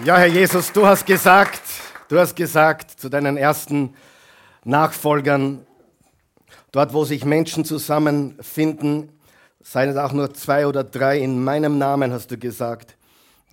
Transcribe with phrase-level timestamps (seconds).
[0.00, 1.60] Ja, Herr Jesus, du hast gesagt,
[2.08, 3.94] du hast gesagt zu deinen ersten
[4.64, 5.64] Nachfolgern,
[6.72, 9.10] dort wo sich Menschen zusammenfinden,
[9.60, 12.96] seien es auch nur zwei oder drei, in meinem Namen hast du gesagt,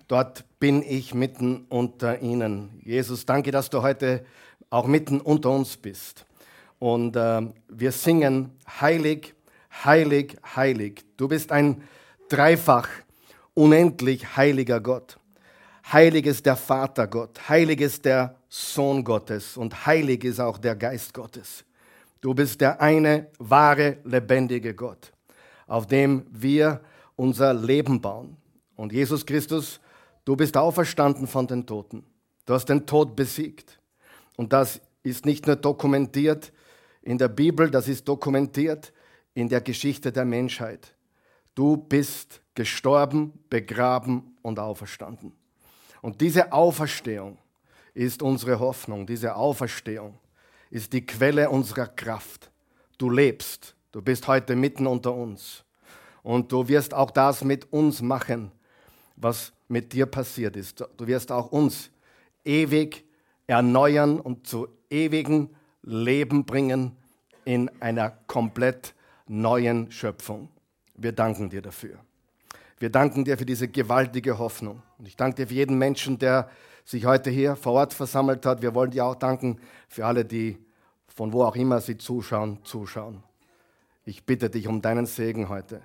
[0.08, 2.80] dort bin ich mitten unter ihnen.
[2.82, 4.24] Jesus, danke, dass du heute
[4.70, 6.24] auch mitten unter uns bist.
[6.80, 9.34] Und äh, wir singen heilig,
[9.84, 11.04] heilig, heilig.
[11.16, 11.82] Du bist ein
[12.28, 12.88] dreifach,
[13.54, 15.19] unendlich heiliger Gott.
[15.92, 20.76] Heilig ist der Vater Gott, heilig ist der Sohn Gottes und heilig ist auch der
[20.76, 21.64] Geist Gottes.
[22.20, 25.12] Du bist der eine wahre, lebendige Gott,
[25.66, 26.80] auf dem wir
[27.16, 28.36] unser Leben bauen.
[28.76, 29.80] Und Jesus Christus,
[30.24, 32.04] du bist auferstanden von den Toten.
[32.46, 33.80] Du hast den Tod besiegt.
[34.36, 36.52] Und das ist nicht nur dokumentiert
[37.02, 38.92] in der Bibel, das ist dokumentiert
[39.34, 40.94] in der Geschichte der Menschheit.
[41.56, 45.39] Du bist gestorben, begraben und auferstanden.
[46.02, 47.38] Und diese Auferstehung
[47.94, 49.06] ist unsere Hoffnung.
[49.06, 50.18] Diese Auferstehung
[50.70, 52.50] ist die Quelle unserer Kraft.
[52.98, 53.74] Du lebst.
[53.92, 55.64] Du bist heute mitten unter uns.
[56.22, 58.52] Und du wirst auch das mit uns machen,
[59.16, 60.84] was mit dir passiert ist.
[60.96, 61.90] Du wirst auch uns
[62.44, 63.04] ewig
[63.46, 65.50] erneuern und zu ewigem
[65.82, 66.96] Leben bringen
[67.44, 68.94] in einer komplett
[69.26, 70.48] neuen Schöpfung.
[70.94, 71.98] Wir danken dir dafür.
[72.80, 74.82] Wir danken dir für diese gewaltige Hoffnung.
[74.96, 76.48] Und ich danke dir für jeden Menschen, der
[76.86, 78.62] sich heute hier vor Ort versammelt hat.
[78.62, 80.58] Wir wollen dir auch danken für alle, die
[81.06, 83.22] von wo auch immer sie zuschauen, zuschauen.
[84.06, 85.82] Ich bitte dich um deinen Segen heute.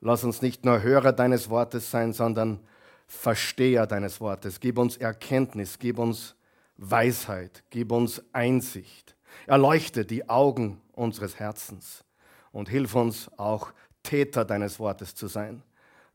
[0.00, 2.58] Lass uns nicht nur Hörer deines Wortes sein, sondern
[3.06, 4.58] Versteher deines Wortes.
[4.58, 6.34] Gib uns Erkenntnis, gib uns
[6.76, 9.14] Weisheit, gib uns Einsicht.
[9.46, 12.04] Erleuchte die Augen unseres Herzens
[12.50, 15.62] und hilf uns auch Täter deines Wortes zu sein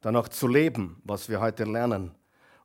[0.07, 2.11] dann auch zu leben, was wir heute lernen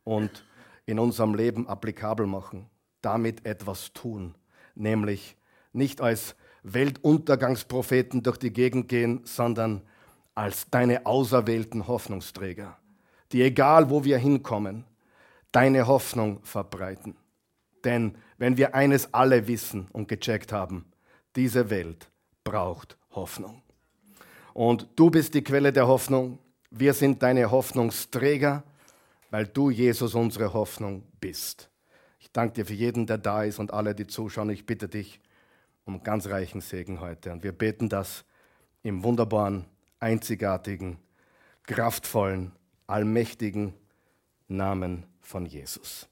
[0.05, 0.47] und
[0.87, 4.37] in unserem Leben applikabel machen, damit etwas tun,
[4.77, 5.37] nämlich
[5.73, 9.83] nicht als Weltuntergangspropheten durch die Gegend gehen, sondern
[10.37, 12.79] als deine auserwählten Hoffnungsträger,
[13.33, 14.85] die egal wo wir hinkommen,
[15.51, 17.17] deine Hoffnung verbreiten.
[17.83, 20.85] Denn wenn wir eines alle wissen und gecheckt haben,
[21.35, 22.09] diese Welt
[22.45, 23.63] braucht Hoffnung.
[24.55, 26.39] Und du bist die Quelle der Hoffnung,
[26.73, 28.65] wir sind deine Hoffnungsträger,
[29.31, 31.69] weil du, Jesus, unsere Hoffnung bist.
[32.19, 34.51] Ich danke dir für jeden, der da ist und alle, die zuschauen.
[34.51, 35.21] Ich bitte dich
[35.85, 37.31] um ganz reichen Segen heute.
[37.31, 38.25] Und wir beten das
[38.83, 39.67] im wunderbaren,
[40.01, 40.97] einzigartigen,
[41.65, 42.53] kraftvollen,
[42.87, 43.75] allmächtigen
[44.49, 46.09] Namen von Jesus.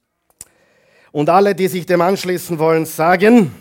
[1.11, 3.53] Und alle, die sich dem anschließen wollen, sagen,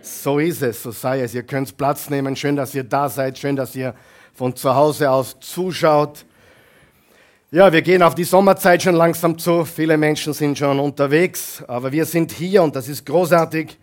[0.00, 1.34] so ist es, so sei es.
[1.34, 2.34] Ihr könnt Platz nehmen.
[2.34, 3.38] Schön, dass ihr da seid.
[3.38, 3.94] Schön, dass ihr
[4.34, 6.24] von zu Hause aus zuschaut.
[7.50, 9.64] Ja, wir gehen auf die Sommerzeit schon langsam zu.
[9.64, 13.78] Viele Menschen sind schon unterwegs, aber wir sind hier und das ist großartig.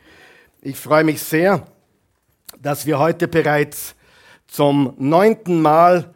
[0.61, 1.67] Ich freue mich sehr,
[2.59, 3.95] dass wir heute bereits
[4.47, 6.13] zum neunten Mal,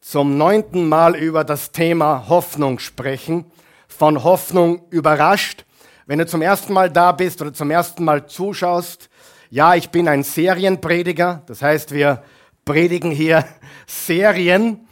[0.00, 3.44] zum neunten Mal über das Thema Hoffnung sprechen.
[3.86, 5.64] Von Hoffnung überrascht.
[6.06, 9.08] Wenn du zum ersten Mal da bist oder zum ersten Mal zuschaust,
[9.50, 11.42] ja, ich bin ein Serienprediger.
[11.46, 12.22] Das heißt, wir
[12.68, 13.46] predigen hier
[13.86, 14.86] Serien.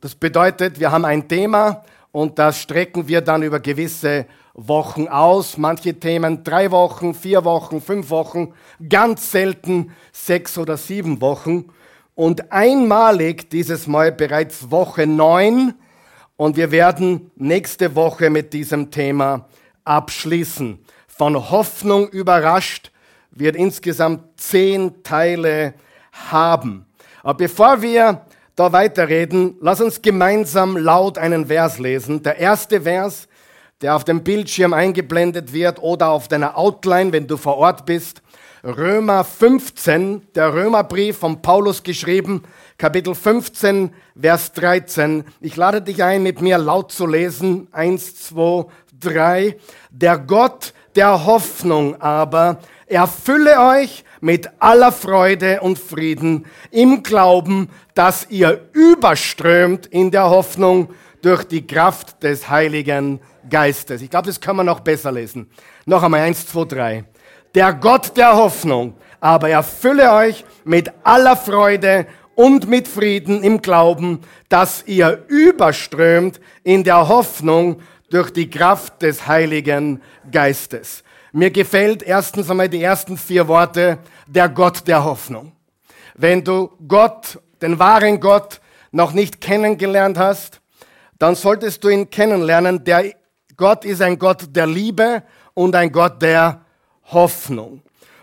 [0.00, 4.24] Das bedeutet, wir haben ein Thema und das strecken wir dann über gewisse
[4.54, 5.58] Wochen aus.
[5.58, 8.54] Manche Themen drei Wochen, vier Wochen, fünf Wochen,
[8.88, 11.66] ganz selten sechs oder sieben Wochen.
[12.14, 15.74] Und einmalig dieses Mal bereits Woche neun.
[16.38, 19.46] Und wir werden nächste Woche mit diesem Thema
[19.84, 20.78] abschließen.
[21.06, 22.90] Von Hoffnung überrascht
[23.32, 25.74] wird insgesamt zehn Teile
[26.10, 26.87] haben.
[27.22, 28.22] Aber bevor wir
[28.56, 32.22] da weiterreden, lass uns gemeinsam laut einen Vers lesen.
[32.22, 33.28] Der erste Vers,
[33.80, 38.22] der auf dem Bildschirm eingeblendet wird oder auf deiner Outline, wenn du vor Ort bist.
[38.64, 42.42] Römer 15, der Römerbrief von Paulus geschrieben,
[42.76, 43.90] Kapitel 15,
[44.20, 45.24] Vers 13.
[45.40, 47.68] Ich lade dich ein, mit mir laut zu lesen.
[47.70, 48.66] Eins, zwei,
[48.98, 49.56] drei.
[49.90, 58.26] Der Gott der Hoffnung aber erfülle euch mit aller Freude und Frieden im Glauben, dass
[58.30, 60.88] ihr überströmt in der Hoffnung
[61.22, 64.02] durch die Kraft des Heiligen Geistes.
[64.02, 65.50] Ich glaube, das können wir noch besser lesen.
[65.86, 67.04] Noch einmal eins, zwei, drei.
[67.54, 74.20] Der Gott der Hoffnung aber erfülle euch mit aller Freude und mit Frieden im Glauben,
[74.48, 77.80] dass ihr überströmt in der Hoffnung
[78.10, 80.00] durch die Kraft des Heiligen
[80.30, 81.02] Geistes.
[81.32, 85.52] Mir gefällt erstens einmal die ersten vier Worte, der Gott der Hoffnung.
[86.14, 88.60] Wenn du Gott, den wahren Gott,
[88.90, 90.60] noch nicht kennengelernt hast,
[91.18, 92.82] dann solltest du ihn kennenlernen.
[92.84, 93.12] Der
[93.56, 95.22] Gott ist ein Gott der Liebe
[95.54, 96.62] und ein Gott der
[97.04, 97.82] Hoffnung.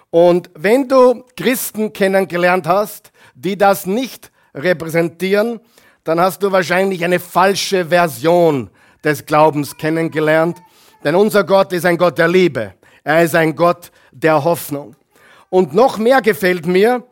[0.10, 5.60] Und wenn du Christen kennengelernt hast, die das nicht repräsentieren,
[6.06, 8.70] dann hast du wahrscheinlich eine falsche Version
[9.04, 10.62] des Glaubens kennengelernt.
[11.04, 12.74] Denn unser Gott ist ein Gott der Liebe.
[13.06, 14.96] Er ist ein Gott der Hoffnung.
[15.50, 17.04] Und noch mehr gefällt mir,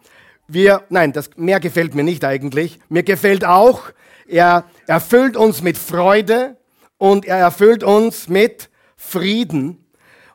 [0.47, 2.79] wir, nein, das mehr gefällt mir nicht eigentlich.
[2.89, 3.91] Mir gefällt auch,
[4.27, 6.57] er erfüllt uns mit Freude
[6.97, 9.85] und er erfüllt uns mit Frieden.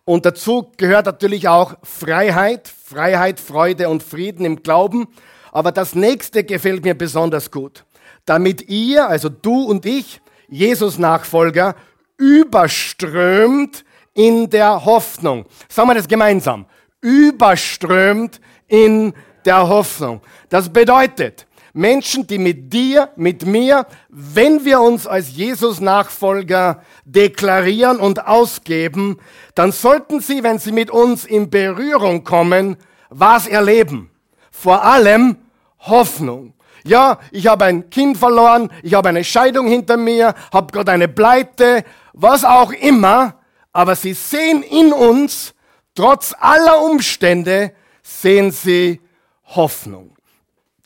[0.04, 5.08] Und dazu gehört natürlich auch Freiheit, Freiheit, Freude und Frieden im Glauben.
[5.50, 7.84] Aber das nächste gefällt mir besonders gut.
[8.26, 11.74] Damit ihr, also du und ich, Jesus-Nachfolger,
[12.16, 13.84] überströmt
[14.18, 15.44] in der Hoffnung.
[15.68, 16.66] Sagen wir das gemeinsam.
[17.00, 20.20] Überströmt in der Hoffnung.
[20.48, 28.26] Das bedeutet, Menschen, die mit dir, mit mir, wenn wir uns als Jesus-Nachfolger deklarieren und
[28.26, 29.18] ausgeben,
[29.54, 32.76] dann sollten sie, wenn sie mit uns in Berührung kommen,
[33.10, 34.10] was erleben?
[34.50, 35.36] Vor allem
[35.78, 36.54] Hoffnung.
[36.82, 41.06] Ja, ich habe ein Kind verloren, ich habe eine Scheidung hinter mir, habe gerade eine
[41.06, 43.37] Pleite, was auch immer,
[43.72, 45.54] aber sie sehen in uns,
[45.94, 47.72] trotz aller Umstände,
[48.02, 49.00] sehen sie
[49.44, 50.16] Hoffnung.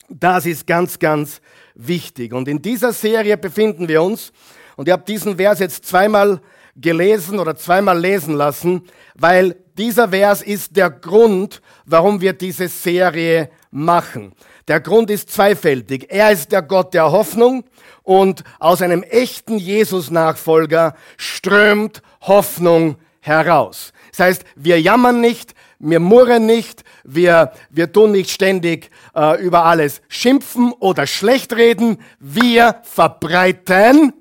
[0.09, 1.41] Das ist ganz, ganz
[1.75, 2.33] wichtig.
[2.33, 4.33] Und in dieser Serie befinden wir uns.
[4.77, 6.41] Und ich habe diesen Vers jetzt zweimal
[6.77, 8.83] gelesen oder zweimal lesen lassen,
[9.15, 14.33] weil dieser Vers ist der Grund, warum wir diese Serie machen.
[14.69, 16.07] Der Grund ist zweifältig.
[16.11, 17.65] Er ist der Gott der Hoffnung
[18.03, 23.93] und aus einem echten Jesus-Nachfolger strömt Hoffnung heraus.
[24.11, 29.65] Das heißt, wir jammern nicht, wir murren nicht, wir, wir tun nicht ständig äh, über
[29.65, 34.13] alles schimpfen oder schlecht reden, wir verbreiten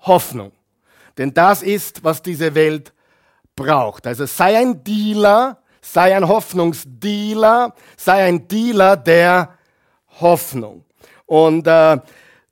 [0.00, 0.52] Hoffnung.
[1.18, 2.92] Denn das ist, was diese Welt
[3.54, 4.06] braucht.
[4.06, 9.58] Also sei ein Dealer, sei ein Hoffnungsdealer, sei ein Dealer der
[10.20, 10.84] Hoffnung.
[11.26, 11.98] Und, äh,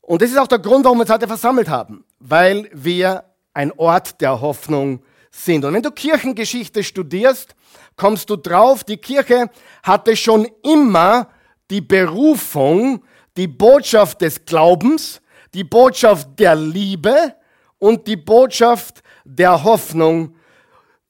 [0.02, 3.24] und das ist auch der Grund, warum wir uns heute versammelt haben, weil wir
[3.60, 5.64] ein Ort der Hoffnung sind.
[5.64, 7.54] Und wenn du Kirchengeschichte studierst,
[7.94, 9.50] kommst du drauf, die Kirche
[9.82, 11.28] hatte schon immer
[11.70, 13.04] die Berufung,
[13.36, 15.20] die Botschaft des Glaubens,
[15.52, 17.34] die Botschaft der Liebe
[17.78, 20.34] und die Botschaft der Hoffnung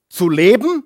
[0.09, 0.85] zu leben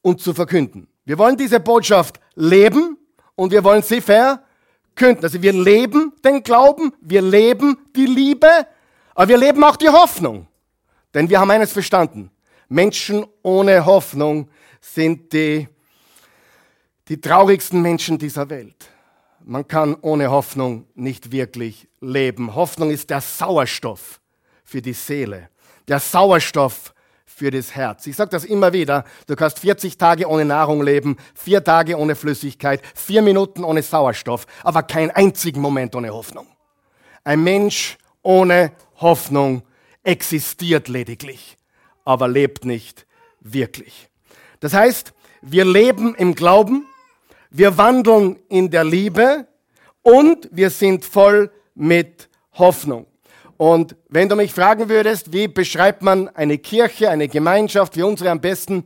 [0.00, 0.88] und zu verkünden.
[1.04, 2.96] Wir wollen diese Botschaft leben
[3.34, 5.22] und wir wollen sie verkünden.
[5.22, 8.66] Also wir leben den Glauben, wir leben die Liebe,
[9.14, 10.48] aber wir leben auch die Hoffnung.
[11.14, 12.30] Denn wir haben eines verstanden.
[12.68, 14.48] Menschen ohne Hoffnung
[14.80, 15.68] sind die,
[17.08, 18.88] die traurigsten Menschen dieser Welt.
[19.44, 22.54] Man kann ohne Hoffnung nicht wirklich leben.
[22.54, 24.20] Hoffnung ist der Sauerstoff
[24.64, 25.50] für die Seele,
[25.88, 26.94] der Sauerstoff
[27.26, 28.06] für das Herz.
[28.06, 32.14] Ich sage das immer wieder, du kannst 40 Tage ohne Nahrung leben, vier Tage ohne
[32.14, 36.46] Flüssigkeit, vier Minuten ohne Sauerstoff, aber keinen einzigen Moment ohne Hoffnung.
[37.24, 39.62] Ein Mensch ohne Hoffnung
[40.02, 41.56] existiert lediglich,
[42.04, 43.06] aber lebt nicht
[43.40, 44.08] wirklich.
[44.60, 45.12] Das heißt,
[45.42, 46.86] wir leben im Glauben,
[47.50, 49.46] wir wandeln in der Liebe
[50.02, 53.06] und wir sind voll mit Hoffnung.
[53.56, 58.30] Und wenn du mich fragen würdest, wie beschreibt man eine Kirche, eine Gemeinschaft wie unsere
[58.30, 58.84] am besten,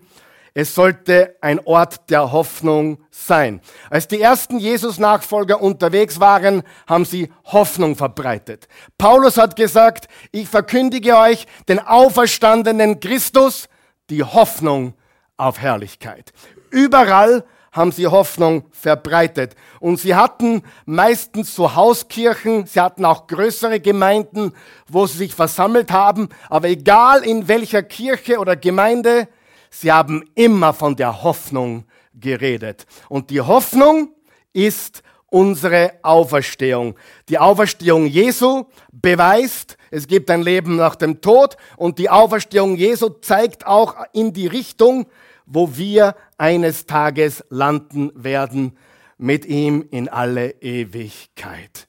[0.56, 3.60] es sollte ein Ort der Hoffnung sein.
[3.90, 8.66] Als die ersten Jesus-Nachfolger unterwegs waren, haben sie Hoffnung verbreitet.
[8.96, 13.68] Paulus hat gesagt, ich verkündige euch den auferstandenen Christus,
[14.08, 14.94] die Hoffnung
[15.36, 16.32] auf Herrlichkeit.
[16.70, 19.56] Überall haben sie Hoffnung verbreitet.
[19.78, 24.54] Und sie hatten meistens so Hauskirchen, sie hatten auch größere Gemeinden,
[24.88, 26.30] wo sie sich versammelt haben.
[26.48, 29.28] Aber egal in welcher Kirche oder Gemeinde,
[29.70, 32.86] sie haben immer von der Hoffnung geredet.
[33.08, 34.10] Und die Hoffnung
[34.52, 36.96] ist unsere Auferstehung.
[37.28, 43.08] Die Auferstehung Jesu beweist, es gibt ein Leben nach dem Tod und die Auferstehung Jesu
[43.08, 45.06] zeigt auch in die Richtung,
[45.44, 48.76] wo wir eines Tages landen werden
[49.18, 51.88] mit ihm in alle Ewigkeit.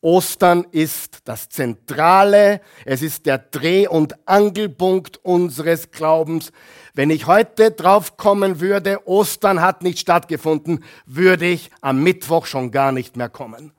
[0.00, 6.50] Ostern ist das Zentrale, es ist der Dreh- und Angelpunkt unseres Glaubens.
[6.94, 12.70] Wenn ich heute drauf kommen würde, Ostern hat nicht stattgefunden, würde ich am Mittwoch schon
[12.70, 13.72] gar nicht mehr kommen.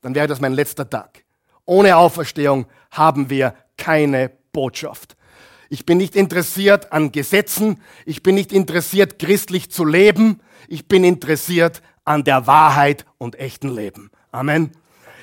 [0.00, 1.24] Dann wäre das mein letzter Tag.
[1.66, 5.16] Ohne Auferstehung haben wir keine Botschaft.
[5.68, 7.80] Ich bin nicht interessiert an Gesetzen.
[8.06, 10.40] Ich bin nicht interessiert, christlich zu leben.
[10.68, 14.10] Ich bin interessiert an der Wahrheit und echten Leben.
[14.30, 14.70] Amen.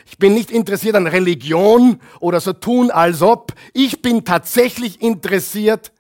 [0.06, 3.54] Ich bin nicht interessiert an Religion oder so tun, als ob.
[3.74, 5.94] Ich bin tatsächlich interessiert,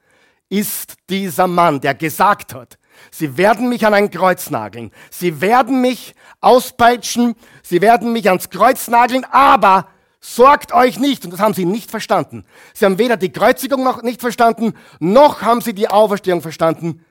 [0.51, 2.77] ist dieser Mann, der gesagt hat,
[3.09, 8.49] sie werden mich an ein Kreuz nageln, sie werden mich auspeitschen, sie werden mich ans
[8.49, 9.87] Kreuz nageln, aber
[10.19, 12.45] sorgt euch nicht, und das haben sie nicht verstanden.
[12.73, 17.05] Sie haben weder die Kreuzigung noch nicht verstanden, noch haben sie die Auferstehung verstanden.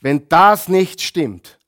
[0.00, 1.60] Wenn das nicht stimmt,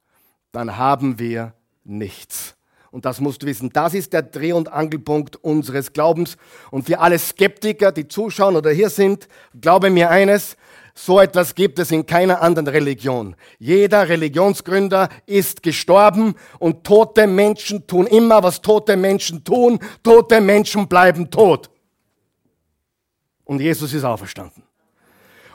[0.50, 1.54] dann haben wir
[1.85, 2.56] nichts.
[2.90, 3.71] Und das musst du wissen.
[3.71, 6.37] Das ist der Dreh- und Angelpunkt unseres Glaubens.
[6.71, 9.26] Und für alle Skeptiker, die zuschauen oder hier sind,
[9.61, 10.56] glaube mir eines,
[10.96, 13.34] so etwas gibt es in keiner anderen Religion.
[13.58, 19.80] Jeder Religionsgründer ist gestorben und tote Menschen tun immer, was tote Menschen tun.
[20.04, 21.68] Tote Menschen bleiben tot.
[23.44, 24.62] Und Jesus ist auferstanden.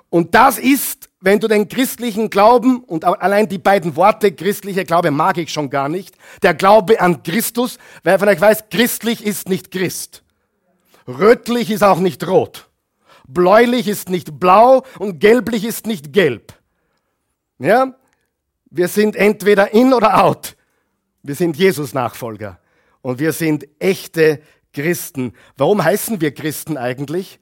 [0.10, 5.12] Und das ist, wenn du den christlichen Glauben und allein die beiden Worte christlicher Glaube
[5.12, 9.48] mag ich schon gar nicht, der Glaube an Christus, wer von euch weiß, christlich ist
[9.48, 10.24] nicht Christ.
[11.08, 12.68] Rötlich ist auch nicht rot.
[13.33, 16.53] Bläulich ist nicht blau und gelblich ist nicht gelb.
[17.59, 17.95] Ja?
[18.69, 20.55] Wir sind entweder in oder out.
[21.24, 22.59] Wir sind Jesus-Nachfolger
[23.01, 24.41] und wir sind echte
[24.74, 25.33] Christen.
[25.57, 27.39] Warum heißen wir Christen eigentlich?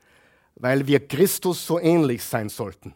[0.59, 2.93] weil wir Christus so ähnlich sein sollten.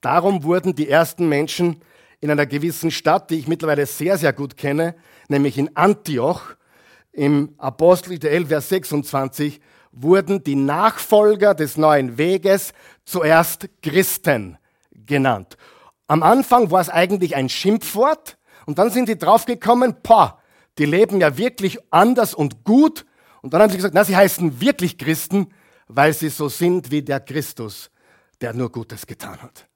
[0.00, 1.82] Darum wurden die ersten Menschen
[2.20, 4.94] in einer gewissen Stadt, die ich mittlerweile sehr, sehr gut kenne,
[5.28, 6.42] nämlich in Antioch,
[7.12, 9.60] im Apostel 11, Vers 26,
[9.92, 12.72] wurden die Nachfolger des neuen Weges
[13.04, 14.58] zuerst Christen
[14.90, 15.56] genannt.
[16.06, 20.40] Am Anfang war es eigentlich ein Schimpfwort und dann sind sie draufgekommen, boah,
[20.78, 23.04] die leben ja wirklich anders und gut.
[23.42, 25.48] Und dann haben sie gesagt, na, sie heißen wirklich Christen,
[25.88, 27.90] weil sie so sind wie der Christus,
[28.40, 29.66] der nur Gutes getan hat.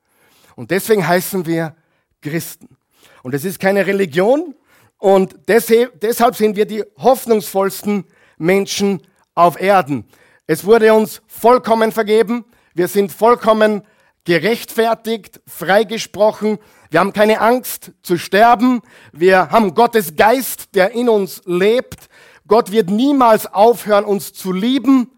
[0.55, 1.77] Und deswegen heißen wir
[2.23, 2.77] Christen.
[3.23, 4.55] Und es ist keine Religion
[4.99, 8.05] und deshalb sind wir die hoffnungsvollsten
[8.39, 9.03] Menschen
[9.37, 10.05] auf Erden.
[10.49, 12.45] Es wurde uns vollkommen vergeben.
[12.75, 13.83] Wir sind vollkommen
[14.25, 16.59] gerechtfertigt, freigesprochen.
[16.91, 18.83] Wir haben keine Angst zu sterben.
[19.13, 22.09] Wir haben Gottes Geist, der in uns lebt.
[22.49, 25.13] Gott wird niemals aufhören, uns zu lieben.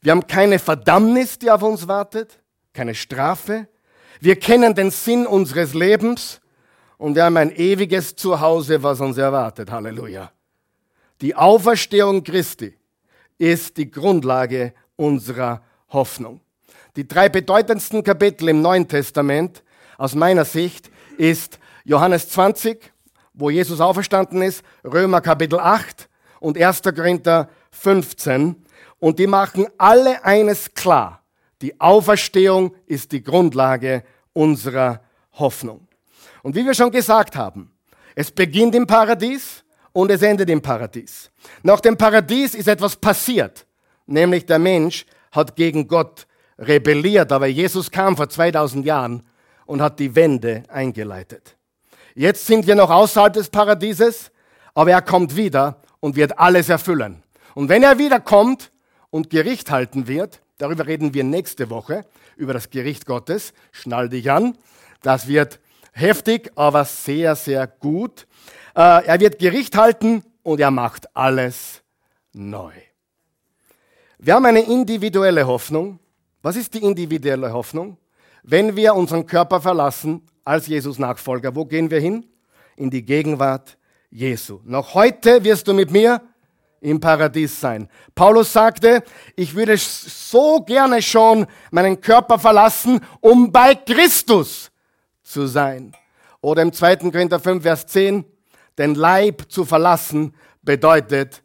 [0.00, 2.40] Wir haben keine Verdammnis, die auf uns wartet,
[2.72, 3.68] keine Strafe.
[4.20, 6.40] Wir kennen den Sinn unseres Lebens
[6.98, 9.70] und wir haben ein ewiges Zuhause, was uns erwartet.
[9.70, 10.30] Halleluja.
[11.20, 12.76] Die Auferstehung Christi
[13.38, 16.40] ist die Grundlage unserer Hoffnung.
[16.96, 19.62] Die drei bedeutendsten Kapitel im Neuen Testament
[19.98, 22.92] aus meiner Sicht ist Johannes 20,
[23.32, 26.08] wo Jesus auferstanden ist, Römer Kapitel 8
[26.40, 26.82] und 1.
[26.82, 28.64] Korinther 15,
[29.00, 31.22] und die machen alle eines klar.
[31.62, 35.00] Die Auferstehung ist die Grundlage unserer
[35.32, 35.86] Hoffnung.
[36.42, 37.72] Und wie wir schon gesagt haben,
[38.14, 39.63] es beginnt im Paradies
[39.94, 41.30] und es endet im Paradies.
[41.62, 43.66] Nach dem Paradies ist etwas passiert,
[44.04, 46.26] nämlich der Mensch hat gegen Gott
[46.58, 49.22] rebelliert, aber Jesus kam vor 2000 Jahren
[49.64, 51.56] und hat die Wende eingeleitet.
[52.14, 54.30] Jetzt sind wir noch außerhalb des Paradieses,
[54.74, 57.22] aber er kommt wieder und wird alles erfüllen.
[57.54, 58.70] Und wenn er wiederkommt,
[59.14, 60.40] und Gericht halten wird.
[60.58, 62.04] Darüber reden wir nächste Woche,
[62.36, 63.52] über das Gericht Gottes.
[63.70, 64.58] Schnall dich an.
[65.02, 65.60] Das wird
[65.92, 68.26] heftig, aber sehr, sehr gut.
[68.74, 71.82] Äh, er wird Gericht halten und er macht alles
[72.32, 72.72] neu.
[74.18, 76.00] Wir haben eine individuelle Hoffnung.
[76.42, 77.98] Was ist die individuelle Hoffnung?
[78.42, 82.26] Wenn wir unseren Körper verlassen als Jesus Nachfolger, wo gehen wir hin?
[82.76, 83.78] In die Gegenwart
[84.10, 84.60] Jesu.
[84.64, 86.20] Noch heute wirst du mit mir
[86.80, 87.88] im Paradies sein.
[88.14, 89.02] Paulus sagte,
[89.36, 94.70] ich würde so gerne schon meinen Körper verlassen, um bei Christus
[95.22, 95.94] zu sein.
[96.42, 96.96] Oder im 2.
[96.96, 98.24] Korinther 5, Vers 10,
[98.78, 101.42] den Leib zu verlassen bedeutet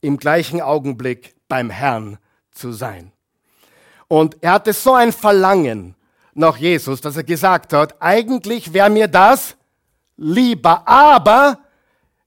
[0.00, 2.18] im gleichen Augenblick beim Herrn
[2.52, 3.12] zu sein.
[4.08, 5.94] Und er hatte so ein Verlangen
[6.34, 9.56] nach Jesus, dass er gesagt hat, eigentlich wäre mir das
[10.16, 11.58] lieber, aber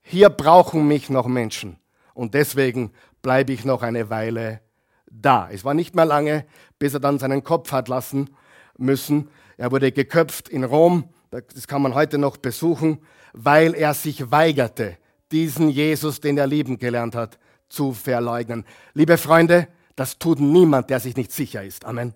[0.02, 1.78] hier brauchen mich noch Menschen.
[2.14, 2.92] Und deswegen
[3.22, 4.62] bleibe ich noch eine Weile
[5.10, 5.50] da.
[5.52, 6.46] Es war nicht mehr lange,
[6.80, 8.30] bis er dann seinen Kopf hat lassen
[8.78, 9.30] müssen.
[9.58, 11.10] Er wurde geköpft in Rom.
[11.30, 13.00] Das kann man heute noch besuchen,
[13.34, 14.98] weil er sich weigerte,
[15.32, 17.38] diesen Jesus, den er lieben gelernt hat,
[17.70, 18.66] zu verleugnen.
[18.94, 21.86] Liebe Freunde, das tut niemand, der sich nicht sicher ist.
[21.86, 22.14] Amen.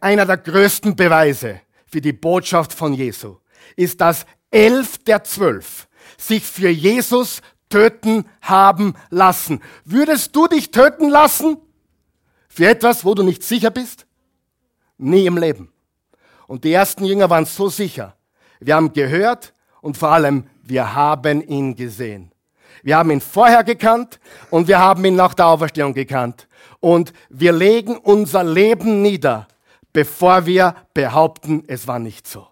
[0.00, 3.36] Einer der größten Beweise für die Botschaft von Jesu
[3.76, 9.60] ist, dass elf der zwölf sich für Jesus töten haben lassen.
[9.84, 11.58] Würdest du dich töten lassen
[12.48, 14.06] für etwas, wo du nicht sicher bist?
[14.96, 15.70] Nie im Leben.
[16.46, 18.16] Und die ersten Jünger waren so sicher.
[18.58, 22.32] Wir haben gehört und vor allem, wir haben ihn gesehen.
[22.82, 24.20] Wir haben ihn vorher gekannt
[24.50, 26.46] und wir haben ihn nach der Auferstehung gekannt.
[26.80, 29.48] Und wir legen unser Leben nieder,
[29.92, 32.46] bevor wir behaupten, es war nicht so.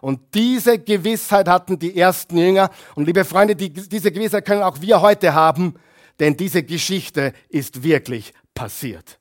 [0.00, 2.70] Und diese Gewissheit hatten die ersten Jünger.
[2.94, 5.74] Und liebe Freunde, die, diese Gewissheit können auch wir heute haben,
[6.20, 9.18] denn diese Geschichte ist wirklich passiert.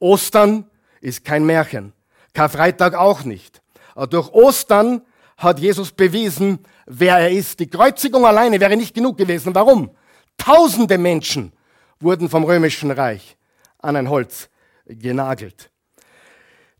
[0.00, 0.68] Ostern
[1.00, 1.92] ist kein Märchen.
[2.34, 3.62] Karfreitag auch nicht.
[3.94, 5.02] Aber durch Ostern
[5.36, 7.60] hat Jesus bewiesen, wer er ist.
[7.60, 9.54] Die Kreuzigung alleine wäre nicht genug gewesen.
[9.54, 9.90] Warum?
[10.36, 11.52] Tausende Menschen
[12.00, 13.36] wurden vom römischen Reich
[13.78, 14.48] an ein Holz
[14.86, 15.70] genagelt.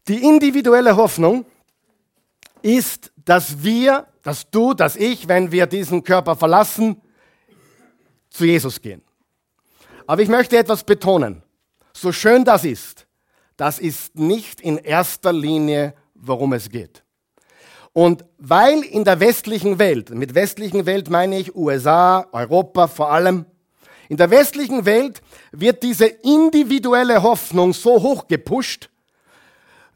[0.08, 1.44] Die individuelle Hoffnung
[2.62, 7.00] ist, dass wir, dass du, dass ich, wenn wir diesen Körper verlassen,
[8.30, 9.02] zu Jesus gehen.
[10.06, 11.42] Aber ich möchte etwas betonen.
[11.92, 13.06] So schön das ist,
[13.56, 17.02] das ist nicht in erster Linie, worum es geht.
[17.98, 23.44] Und weil in der westlichen Welt, mit westlichen Welt meine ich USA, Europa vor allem,
[24.08, 28.88] in der westlichen Welt wird diese individuelle Hoffnung so hoch gepusht,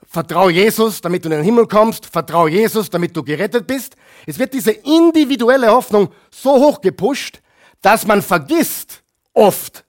[0.05, 3.95] vertrau Jesus, damit du in den Himmel kommst, vertrau Jesus, damit du gerettet bist.
[4.27, 7.41] Es wird diese individuelle Hoffnung so hoch gepusht,
[7.83, 9.85] dass man vergisst oft,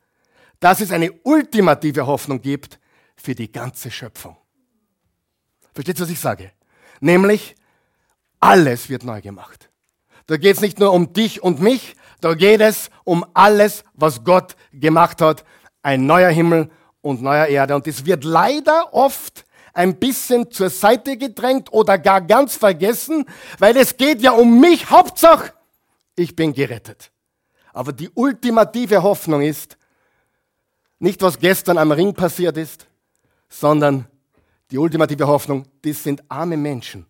[0.59, 2.79] dass es eine ultimative Hoffnung gibt
[3.15, 4.37] für die ganze Schöpfung.
[5.73, 6.51] Versteht ihr, was ich sage?
[6.99, 7.55] Nämlich,
[8.43, 9.69] alles wird neu gemacht.
[10.27, 14.23] Da geht es nicht nur um dich und mich, da geht es um alles, was
[14.23, 15.45] Gott gemacht hat.
[15.81, 16.69] Ein neuer Himmel
[17.01, 17.75] und neuer Erde.
[17.75, 23.25] Und es wird leider oft ein bisschen zur Seite gedrängt oder gar ganz vergessen,
[23.59, 24.89] weil es geht ja um mich.
[24.89, 25.53] Hauptsache,
[26.15, 27.11] ich bin gerettet.
[27.71, 29.77] Aber die ultimative Hoffnung ist
[30.99, 32.87] nicht, was gestern am Ring passiert ist,
[33.49, 34.05] sondern
[34.69, 37.05] die ultimative Hoffnung, das sind arme Menschen,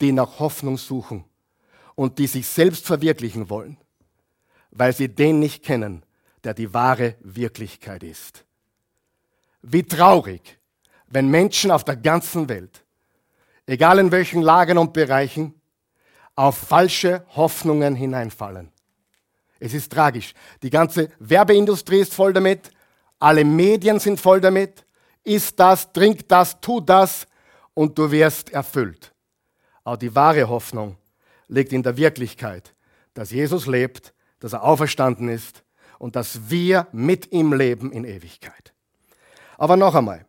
[0.00, 1.24] die nach Hoffnung suchen
[1.94, 3.76] und die sich selbst verwirklichen wollen,
[4.70, 6.04] weil sie den nicht kennen,
[6.42, 8.44] der die wahre Wirklichkeit ist.
[9.62, 10.58] Wie traurig,
[11.06, 12.84] wenn Menschen auf der ganzen Welt,
[13.66, 15.54] egal in welchen Lagen und Bereichen,
[16.36, 18.72] auf falsche Hoffnungen hineinfallen.
[19.60, 20.34] Es ist tragisch.
[20.62, 22.70] Die ganze Werbeindustrie ist voll damit,
[23.18, 24.84] alle Medien sind voll damit.
[25.22, 27.26] Iss das, trink das, tu das
[27.72, 29.13] und du wirst erfüllt.
[29.84, 30.96] Aber die wahre Hoffnung
[31.48, 32.74] liegt in der Wirklichkeit,
[33.12, 35.62] dass Jesus lebt, dass er auferstanden ist
[35.98, 38.72] und dass wir mit ihm leben in Ewigkeit.
[39.56, 40.26] Aber noch einmal,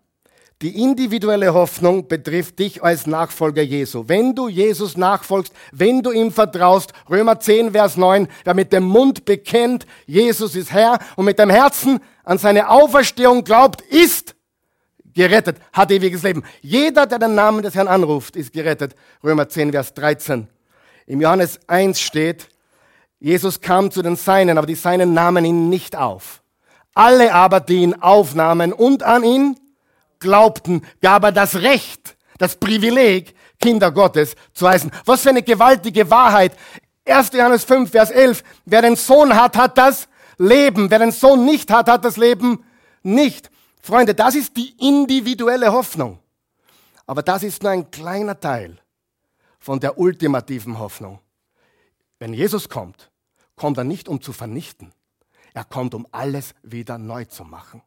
[0.62, 4.06] die individuelle Hoffnung betrifft dich als Nachfolger Jesu.
[4.08, 8.86] Wenn du Jesus nachfolgst, wenn du ihm vertraust, Römer 10, Vers 9, wer mit dem
[8.86, 14.35] Mund bekennt, Jesus ist Herr und mit dem Herzen an seine Auferstehung glaubt, ist
[15.16, 16.44] gerettet, hat ewiges Leben.
[16.62, 18.96] Jeder, der den Namen des Herrn anruft, ist gerettet.
[19.24, 20.48] Römer 10, Vers 13.
[21.08, 22.50] Im Johannes 1 steht,
[23.20, 26.44] Jesus kam zu den Seinen, aber die Seinen nahmen ihn nicht auf.
[26.94, 29.60] Alle aber, die ihn aufnahmen und an ihn
[30.20, 34.92] glaubten, gab er das Recht, das Privileg, Kinder Gottes zu heißen.
[35.06, 36.52] Was für eine gewaltige Wahrheit.
[37.08, 37.32] 1.
[37.34, 38.44] Johannes 5, Vers 11.
[38.66, 40.92] Wer den Sohn hat, hat das Leben.
[40.92, 42.64] Wer den Sohn nicht hat, hat das Leben
[43.02, 43.50] nicht.
[43.86, 46.18] Freunde, das ist die individuelle Hoffnung.
[47.06, 48.80] Aber das ist nur ein kleiner Teil
[49.60, 51.20] von der ultimativen Hoffnung.
[52.18, 53.12] Wenn Jesus kommt,
[53.56, 54.92] kommt er nicht, um zu vernichten.
[55.54, 57.84] Er kommt, um alles wieder neu zu machen.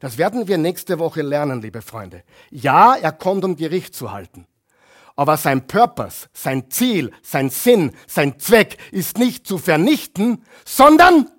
[0.00, 2.24] Das werden wir nächste Woche lernen, liebe Freunde.
[2.50, 4.48] Ja, er kommt, um Gericht zu halten.
[5.14, 11.30] Aber sein Purpose, sein Ziel, sein Sinn, sein Zweck ist nicht zu vernichten, sondern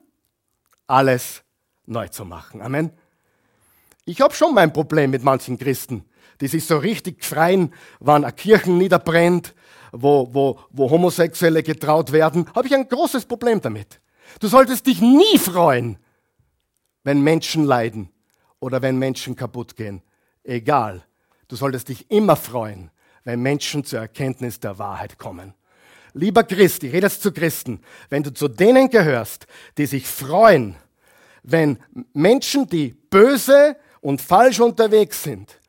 [0.87, 1.43] alles
[1.85, 2.61] neu zu machen.
[2.61, 2.93] Amen.
[4.05, 6.05] Ich habe schon mein Problem mit manchen Christen,
[6.39, 9.55] die sich so richtig freien, wann eine Kirchen niederbrennt,
[9.91, 13.99] wo, wo, wo Homosexuelle getraut werden, habe ich ein großes Problem damit.
[14.39, 15.97] Du solltest dich nie freuen,
[17.03, 18.09] wenn Menschen leiden
[18.59, 20.03] oder wenn Menschen kaputt gehen.
[20.43, 21.03] Egal.
[21.47, 22.91] Du solltest dich immer freuen,
[23.23, 25.55] wenn Menschen zur Erkenntnis der Wahrheit kommen.
[26.13, 30.75] Lieber Christ, ich rede jetzt zu Christen, wenn du zu denen gehörst, die sich freuen,
[31.43, 31.77] wenn
[32.13, 35.59] Menschen, die böse und falsch unterwegs sind,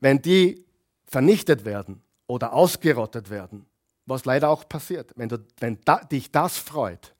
[0.00, 0.64] wenn die
[1.06, 3.66] vernichtet werden oder ausgerottet werden,
[4.04, 7.14] was leider auch passiert, wenn, du, wenn da, dich das freut,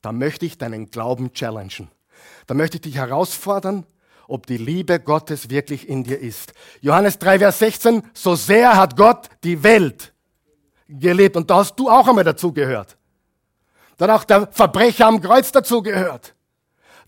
[0.00, 1.90] dann möchte ich deinen Glauben challengen.
[2.46, 3.84] Dann möchte ich dich herausfordern,
[4.28, 6.52] ob die Liebe Gottes wirklich in dir ist.
[6.80, 10.12] Johannes 3, Vers 16, so sehr hat Gott die Welt
[10.86, 11.36] gelebt.
[11.36, 12.96] Und da hast du auch einmal dazu gehört.
[13.96, 16.36] Dann auch der Verbrecher am Kreuz dazu gehört.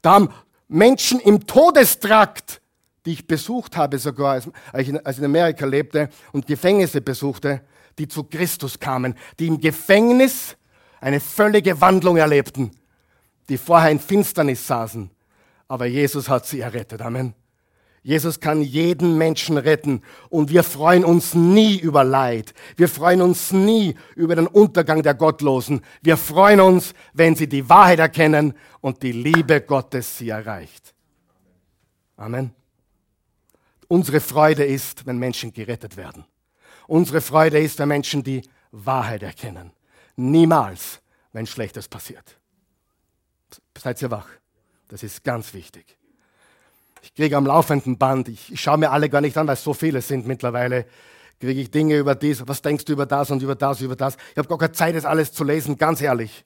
[0.03, 0.31] Da haben
[0.71, 2.61] Menschen im Todestrakt,
[3.05, 7.63] die ich besucht habe, sogar als ich in Amerika lebte und Gefängnisse besuchte,
[7.99, 10.57] die zu Christus kamen, die im Gefängnis
[11.01, 12.73] eine völlige Wandlung erlebten.
[13.51, 15.11] die vorher in Finsternis saßen.
[15.67, 17.03] Aber Jesus hat sie errettet.
[17.03, 17.35] Amen.
[18.03, 22.55] Jesus kann jeden Menschen retten und wir freuen uns nie über Leid.
[22.77, 25.83] Wir freuen uns nie über den Untergang der Gottlosen.
[26.01, 30.95] Wir freuen uns, wenn sie die Wahrheit erkennen und die Liebe Gottes sie erreicht.
[32.17, 32.55] Amen.
[33.87, 36.25] Unsere Freude ist, wenn Menschen gerettet werden.
[36.87, 39.73] Unsere Freude ist, wenn Menschen die Wahrheit erkennen.
[40.17, 41.01] Niemals,
[41.33, 42.39] wenn Schlechtes passiert.
[43.77, 44.29] Seid ihr wach?
[44.89, 46.00] Das ist ganz wichtig.
[47.03, 49.65] Ich kriege am laufenden Band, ich, ich schaue mir alle gar nicht an, weil es
[49.65, 50.87] so viele sind mittlerweile,
[51.39, 54.17] kriege ich Dinge über dies, was denkst du über das und über das, über das.
[54.33, 56.45] Ich habe gar keine Zeit, das alles zu lesen, ganz ehrlich.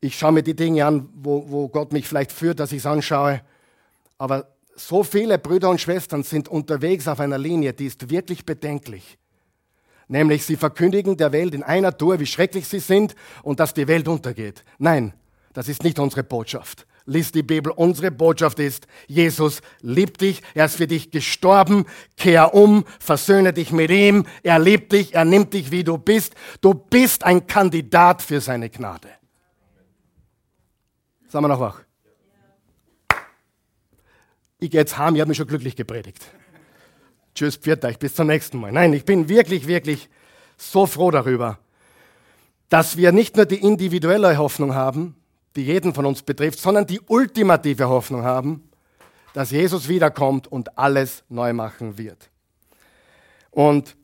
[0.00, 2.86] Ich schaue mir die Dinge an, wo, wo Gott mich vielleicht führt, dass ich es
[2.86, 3.40] anschaue.
[4.18, 9.18] Aber so viele Brüder und Schwestern sind unterwegs auf einer Linie, die ist wirklich bedenklich.
[10.06, 13.88] Nämlich sie verkündigen der Welt in einer Tour, wie schrecklich sie sind und dass die
[13.88, 14.64] Welt untergeht.
[14.78, 15.12] Nein,
[15.52, 20.66] das ist nicht unsere Botschaft liest die Bibel, unsere Botschaft ist, Jesus liebt dich, er
[20.66, 25.54] ist für dich gestorben, kehr um, versöhne dich mit ihm, er liebt dich, er nimmt
[25.54, 26.34] dich, wie du bist.
[26.60, 29.08] Du bist ein Kandidat für seine Gnade.
[31.28, 31.80] Sagen wir noch wach?
[34.60, 36.24] Ich gehe jetzt heim, ich habe mich schon glücklich gepredigt.
[37.34, 38.72] Tschüss, pfiat euch, bis zum nächsten Mal.
[38.72, 40.08] Nein, ich bin wirklich, wirklich
[40.56, 41.58] so froh darüber,
[42.68, 45.14] dass wir nicht nur die individuelle Hoffnung haben,
[45.56, 48.68] die jeden von uns betrifft, sondern die ultimative Hoffnung haben,
[49.34, 52.30] dass Jesus wiederkommt und alles neu machen wird.
[53.50, 53.96] Und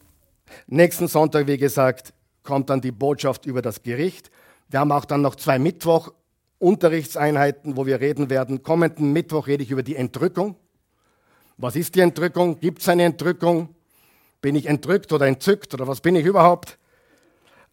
[0.66, 4.30] nächsten Sonntag, wie gesagt, kommt dann die Botschaft über das Gericht.
[4.68, 6.12] Wir haben auch dann noch zwei Mittwoch
[6.58, 8.62] Unterrichtseinheiten, wo wir reden werden.
[8.62, 10.56] Kommenden Mittwoch rede ich über die Entrückung.
[11.56, 12.58] Was ist die Entrückung?
[12.58, 13.74] Gibt es eine Entrückung?
[14.40, 16.78] Bin ich entrückt oder entzückt oder was bin ich überhaupt?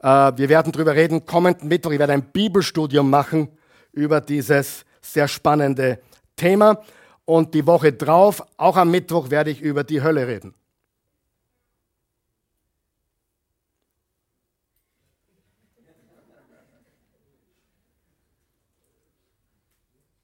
[0.01, 1.25] Äh, wir werden darüber reden.
[1.25, 3.49] Kommenden Mittwoch, ich werde ein Bibelstudium machen
[3.91, 6.01] über dieses sehr spannende
[6.35, 6.81] Thema.
[7.25, 10.53] Und die Woche drauf, auch am Mittwoch, werde ich über die Hölle reden.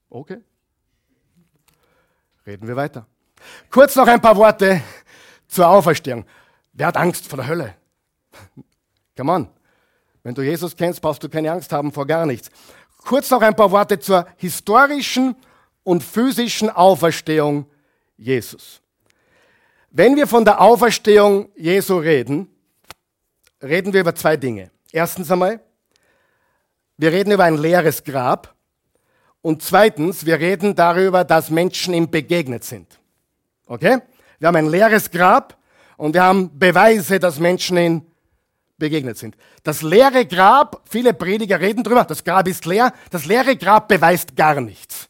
[0.10, 0.42] Okay.
[2.46, 3.06] Reden wir weiter.
[3.70, 4.82] Kurz noch ein paar Worte
[5.48, 6.26] zur Auferstehung.
[6.74, 7.76] Wer hat Angst vor der Hölle?
[9.16, 9.50] Come on.
[10.24, 12.50] Wenn du Jesus kennst, brauchst du keine Angst haben vor gar nichts.
[13.08, 15.34] Kurz noch ein paar Worte zur historischen
[15.84, 17.66] und physischen Auferstehung
[18.18, 18.82] Jesus.
[19.92, 22.50] Wenn wir von der Auferstehung Jesu reden,
[23.64, 24.72] reden wir über zwei Dinge.
[24.92, 25.62] Erstens einmal,
[26.98, 28.54] wir reden über ein leeres Grab.
[29.42, 33.00] Und zweitens, wir reden darüber, dass Menschen ihm begegnet sind.
[33.68, 34.00] Okay?
[34.40, 35.58] Wir haben ein leeres Grab
[35.96, 38.12] und wir haben Beweise, dass Menschen ihn
[38.78, 39.36] begegnet sind.
[39.64, 44.36] Das leere Grab, viele Prediger reden drüber, das Grab ist leer, das leere Grab beweist
[44.36, 45.10] gar nichts.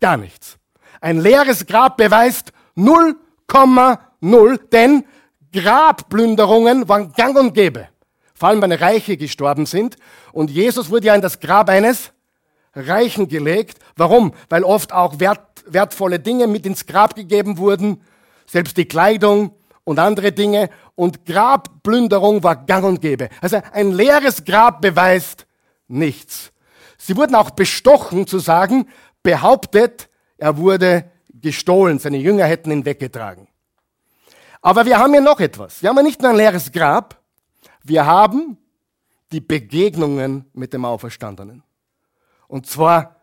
[0.00, 0.58] Gar nichts.
[1.00, 5.04] Ein leeres Grab beweist 0,0, denn
[5.52, 7.88] Grabplünderungen waren gang und gäbe.
[8.34, 9.96] Vor allem, wenn Reiche gestorben sind.
[10.32, 12.12] Und Jesus wurde ja in das Grab eines
[12.74, 13.78] Reichen gelegt.
[13.96, 14.34] Warum?
[14.50, 18.02] Weil oft auch wert, wertvolle Dinge mit ins Grab gegeben wurden.
[18.46, 19.54] Selbst die Kleidung,
[19.86, 20.68] und andere Dinge.
[20.94, 23.30] Und Grabplünderung war gang und gäbe.
[23.40, 25.46] Also ein leeres Grab beweist
[25.88, 26.52] nichts.
[26.98, 28.88] Sie wurden auch bestochen zu sagen,
[29.22, 33.48] behauptet, er wurde gestohlen, seine Jünger hätten ihn weggetragen.
[34.60, 35.82] Aber wir haben hier noch etwas.
[35.82, 37.20] Wir haben ja nicht nur ein leeres Grab,
[37.84, 38.58] wir haben
[39.30, 41.62] die Begegnungen mit dem Auferstandenen.
[42.48, 43.16] Und zwar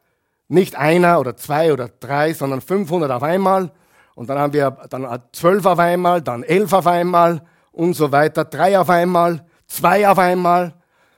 [0.47, 3.71] nicht einer oder zwei oder drei, sondern 500 auf einmal
[4.15, 8.45] und dann haben wir dann zwölf auf einmal, dann elf auf einmal und so weiter,
[8.45, 10.75] drei auf einmal, zwei auf einmal,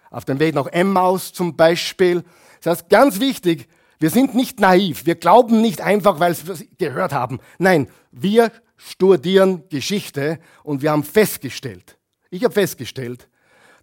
[0.09, 2.23] auf dem Weg nach Emmaus zum Beispiel.
[2.61, 3.67] Das heißt, ganz wichtig,
[3.99, 7.39] wir sind nicht naiv, wir glauben nicht einfach, weil wir es gehört haben.
[7.57, 11.97] Nein, wir studieren Geschichte und wir haben festgestellt,
[12.29, 13.29] ich habe festgestellt,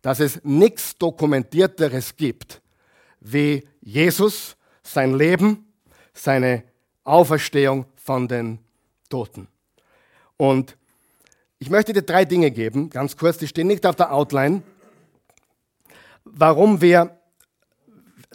[0.03, 2.61] dass es nichts Dokumentierteres gibt,
[3.20, 5.72] wie Jesus, sein Leben,
[6.12, 6.64] seine
[7.05, 8.59] Auferstehung von den
[9.12, 9.46] Toten.
[10.38, 10.79] Und
[11.59, 14.62] ich möchte dir drei Dinge geben, ganz kurz, die stehen nicht auf der Outline,
[16.25, 17.18] warum wir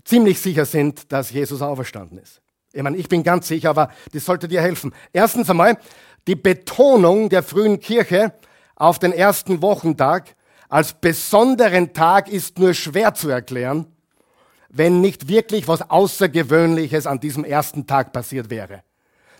[0.05, 2.41] ziemlich sicher sind, dass Jesus auferstanden ist.
[2.73, 4.93] Ich meine, ich bin ganz sicher, aber das sollte dir helfen.
[5.11, 5.79] Erstens einmal
[6.27, 8.33] die Betonung der frühen Kirche
[8.75, 10.35] auf den ersten Wochentag
[10.69, 13.87] als besonderen Tag ist nur schwer zu erklären,
[14.69, 18.83] wenn nicht wirklich was Außergewöhnliches an diesem ersten Tag passiert wäre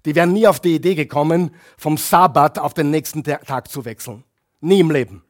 [0.08, 4.24] die wären nie auf die Idee gekommen, vom Sabbat auf den nächsten Tag zu wechseln.
[4.62, 5.22] Nie im Leben.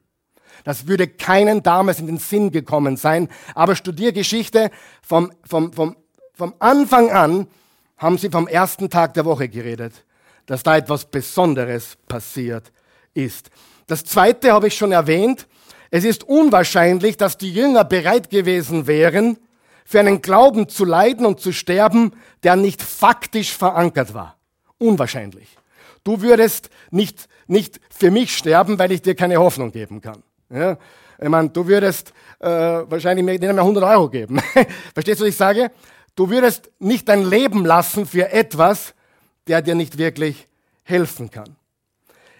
[0.63, 3.27] Das würde keinen damals in den Sinn gekommen sein.
[3.55, 4.69] Aber studier Geschichte
[5.01, 5.95] vom, vom, vom,
[6.35, 7.47] vom Anfang an
[7.97, 10.05] haben sie vom ersten Tag der Woche geredet,
[10.45, 12.71] dass da etwas Besonderes passiert
[13.15, 13.49] ist.
[13.87, 15.47] Das zweite habe ich schon erwähnt.
[15.89, 19.39] Es ist unwahrscheinlich, dass die Jünger bereit gewesen wären,
[19.85, 22.11] für einen Glauben zu leiden und zu sterben,
[22.43, 24.36] der nicht faktisch verankert war.
[24.77, 25.57] Unwahrscheinlich.
[26.03, 30.23] Du würdest nicht, nicht für mich sterben, weil ich dir keine Hoffnung geben kann.
[30.49, 30.77] Ja?
[31.19, 34.39] Ich meine, du würdest äh, wahrscheinlich mir denen 100 Euro geben.
[34.93, 35.71] Verstehst du, was ich sage?
[36.15, 38.93] Du würdest nicht dein Leben lassen für etwas,
[39.47, 40.47] der dir nicht wirklich
[40.83, 41.55] helfen kann.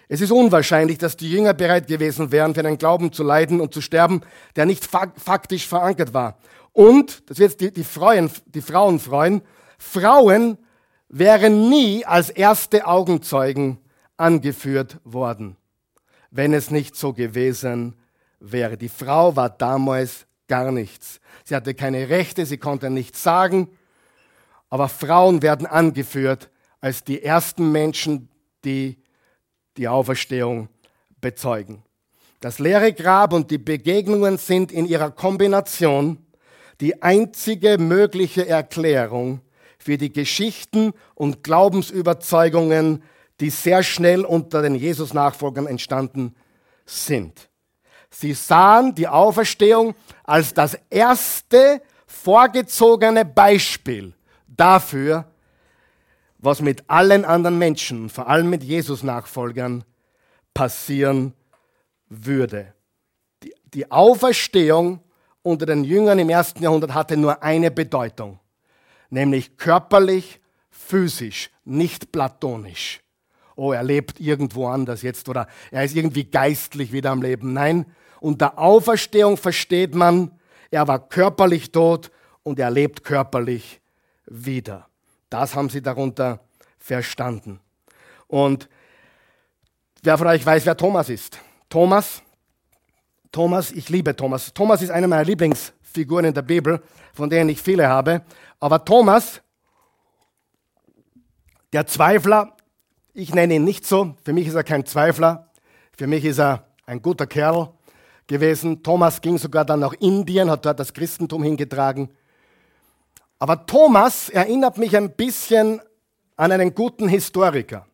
[0.08, 3.74] Es ist unwahrscheinlich, dass die Jünger bereit gewesen wären, für einen Glauben zu leiden und
[3.74, 4.22] zu sterben,
[4.56, 6.38] der nicht faktisch verankert war.
[6.72, 9.42] Und, das wird die, die, Frauen, die Frauen freuen,
[9.76, 10.56] Frauen
[11.08, 13.78] wären nie als erste Augenzeugen
[14.16, 15.56] angeführt worden,
[16.30, 17.94] wenn es nicht so gewesen
[18.40, 18.76] wäre.
[18.76, 21.20] Die Frau war damals gar nichts.
[21.44, 23.68] Sie hatte keine Rechte, sie konnte nichts sagen,
[24.70, 28.28] aber Frauen werden angeführt als die ersten Menschen,
[28.64, 28.98] die
[29.76, 30.68] die Auferstehung
[31.20, 31.82] bezeugen.
[32.40, 36.18] Das leere Grab und die Begegnungen sind in ihrer Kombination
[36.80, 39.40] die einzige mögliche Erklärung
[39.88, 43.02] für die Geschichten und Glaubensüberzeugungen,
[43.40, 46.34] die sehr schnell unter den Jesus-Nachfolgern entstanden
[46.84, 47.48] sind.
[48.10, 54.12] Sie sahen die Auferstehung als das erste vorgezogene Beispiel
[54.46, 55.24] dafür,
[56.36, 59.84] was mit allen anderen Menschen, vor allem mit Jesus-Nachfolgern,
[60.52, 61.32] passieren
[62.10, 62.74] würde.
[63.72, 65.00] Die, Auferstehung
[65.40, 68.38] unter den Jüngern im ersten Jahrhundert hatte nur eine Bedeutung,
[69.10, 70.40] nämlich körperlich,
[70.70, 73.00] physisch, nicht platonisch.
[73.56, 77.52] Oh, er lebt irgendwo anders jetzt oder er ist irgendwie geistlich wieder am Leben.
[77.52, 77.86] Nein,
[78.20, 80.30] unter Auferstehung versteht man,
[80.70, 82.10] er war körperlich tot
[82.42, 83.80] und er lebt körperlich
[84.26, 84.88] wieder.
[85.30, 86.40] Das haben sie darunter
[86.78, 87.60] verstanden.
[88.28, 88.68] Und
[90.02, 91.40] wer von euch weiß, wer Thomas ist?
[91.68, 92.22] Thomas
[93.32, 94.52] Thomas, ich liebe Thomas.
[94.54, 95.24] Thomas ist eine meiner
[95.88, 96.82] Lieblingsfiguren in der Bibel,
[97.14, 98.22] von denen ich viele habe.
[98.60, 99.40] Aber Thomas,
[101.72, 102.56] der Zweifler,
[103.14, 104.14] ich nenne ihn nicht so.
[104.24, 105.50] Für mich ist er kein Zweifler.
[105.96, 107.72] Für mich ist er ein guter Kerl
[108.26, 108.82] gewesen.
[108.82, 112.10] Thomas ging sogar dann nach Indien, hat dort das Christentum hingetragen.
[113.38, 115.80] Aber Thomas erinnert mich ein bisschen
[116.36, 117.86] an einen guten Historiker.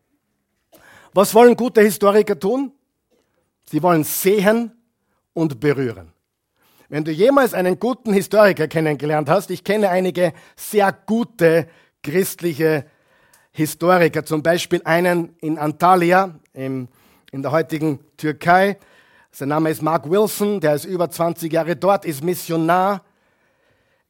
[1.13, 2.71] Was wollen gute Historiker tun?
[3.65, 4.71] Sie wollen sehen,
[5.35, 6.14] und berühren.
[6.89, 11.67] Wenn du jemals einen guten Historiker kennengelernt hast, ich kenne einige sehr gute
[12.03, 12.85] christliche
[13.51, 16.87] Historiker, zum Beispiel einen in Antalya im,
[17.31, 18.77] in der heutigen Türkei.
[19.31, 23.03] Sein Name ist Mark Wilson, der ist über 20 Jahre dort, ist Missionar.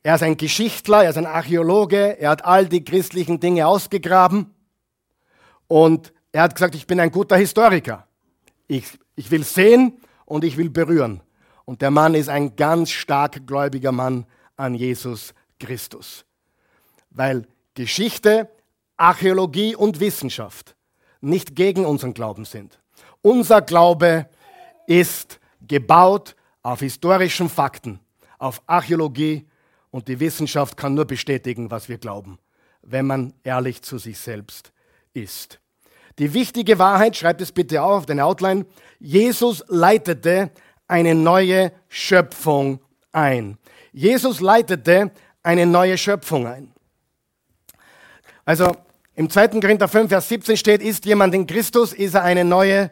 [0.04, 4.54] Er ist ein Geschichtler, er ist ein Archäologe, er hat all die christlichen Dinge ausgegraben
[5.68, 8.06] und er hat gesagt, ich bin ein guter Historiker.
[8.68, 11.22] Ich, ich will sehen, und ich will berühren.
[11.66, 14.26] Und der Mann ist ein ganz stark gläubiger Mann
[14.56, 16.26] an Jesus Christus.
[17.10, 18.50] Weil Geschichte,
[18.98, 20.76] Archäologie und Wissenschaft
[21.22, 22.80] nicht gegen unseren Glauben sind.
[23.22, 24.30] Unser Glaube
[24.88, 28.00] ist gebaut auf historischen Fakten,
[28.38, 29.48] auf Archäologie
[29.92, 32.38] und die Wissenschaft kann nur bestätigen, was wir glauben,
[32.82, 34.72] wenn man ehrlich zu sich selbst
[35.14, 35.60] ist.
[36.20, 38.66] Die wichtige Wahrheit, schreibt es bitte auf auf deine Outline,
[39.00, 40.52] Jesus leitete
[40.88, 42.80] eine neue Schöpfung
[43.12, 43.58] ein.
[43.92, 45.12] Jesus leitete
[45.44, 46.74] eine neue Schöpfung ein.
[48.44, 48.76] Also
[49.16, 49.48] im 2.
[49.60, 52.92] Korinther 5, Vers 17 steht, ist jemand in Christus, ist er eine neue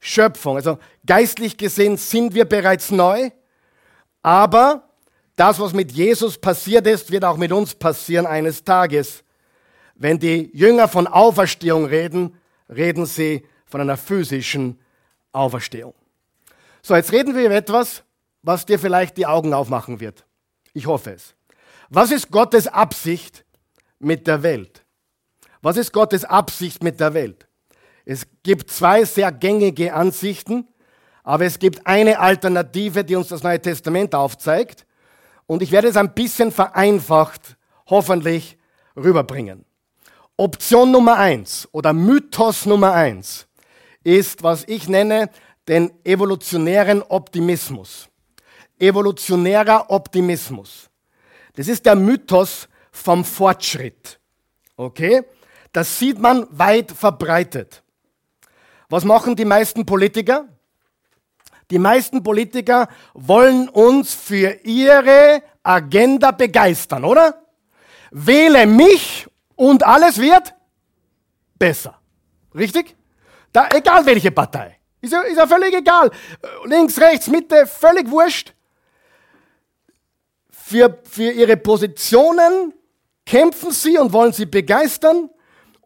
[0.00, 0.56] Schöpfung.
[0.56, 3.30] Also geistlich gesehen sind wir bereits neu,
[4.22, 4.88] aber
[5.36, 9.24] das, was mit Jesus passiert ist, wird auch mit uns passieren eines Tages.
[9.96, 12.36] Wenn die Jünger von Auferstehung reden,
[12.68, 14.78] reden sie von einer physischen
[15.32, 15.94] Auferstehung.
[16.86, 18.02] So, jetzt reden wir über etwas,
[18.42, 20.26] was dir vielleicht die Augen aufmachen wird.
[20.74, 21.34] Ich hoffe es.
[21.88, 23.46] Was ist Gottes Absicht
[23.98, 24.84] mit der Welt?
[25.62, 27.48] Was ist Gottes Absicht mit der Welt?
[28.04, 30.68] Es gibt zwei sehr gängige Ansichten,
[31.22, 34.84] aber es gibt eine Alternative, die uns das Neue Testament aufzeigt.
[35.46, 38.58] Und ich werde es ein bisschen vereinfacht, hoffentlich,
[38.94, 39.64] rüberbringen.
[40.36, 43.46] Option Nummer eins oder Mythos Nummer eins
[44.02, 45.30] ist, was ich nenne,
[45.68, 48.08] den evolutionären Optimismus.
[48.78, 50.90] Evolutionärer Optimismus.
[51.56, 54.18] Das ist der Mythos vom Fortschritt.
[54.76, 55.22] Okay?
[55.72, 57.82] Das sieht man weit verbreitet.
[58.88, 60.48] Was machen die meisten Politiker?
[61.70, 67.42] Die meisten Politiker wollen uns für ihre Agenda begeistern, oder?
[68.10, 70.54] Wähle mich und alles wird
[71.58, 71.98] besser.
[72.54, 72.94] Richtig?
[73.52, 74.73] Da, egal welche Partei.
[75.04, 76.10] Ist ja, ist ja völlig egal.
[76.64, 78.54] Links, rechts, Mitte, völlig wurscht.
[80.50, 82.72] Für, für ihre Positionen
[83.26, 85.28] kämpfen sie und wollen sie begeistern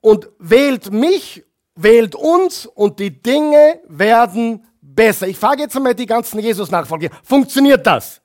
[0.00, 5.26] und wählt mich, wählt uns und die Dinge werden besser.
[5.26, 8.20] Ich frage jetzt einmal die ganzen Jesus-Nachfolger, funktioniert das?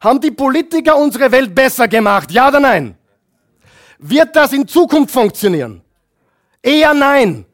[0.00, 2.32] Haben die Politiker unsere Welt besser gemacht?
[2.32, 2.96] Ja oder nein?
[3.98, 5.82] Wird das in Zukunft funktionieren?
[6.62, 7.46] Eher nein.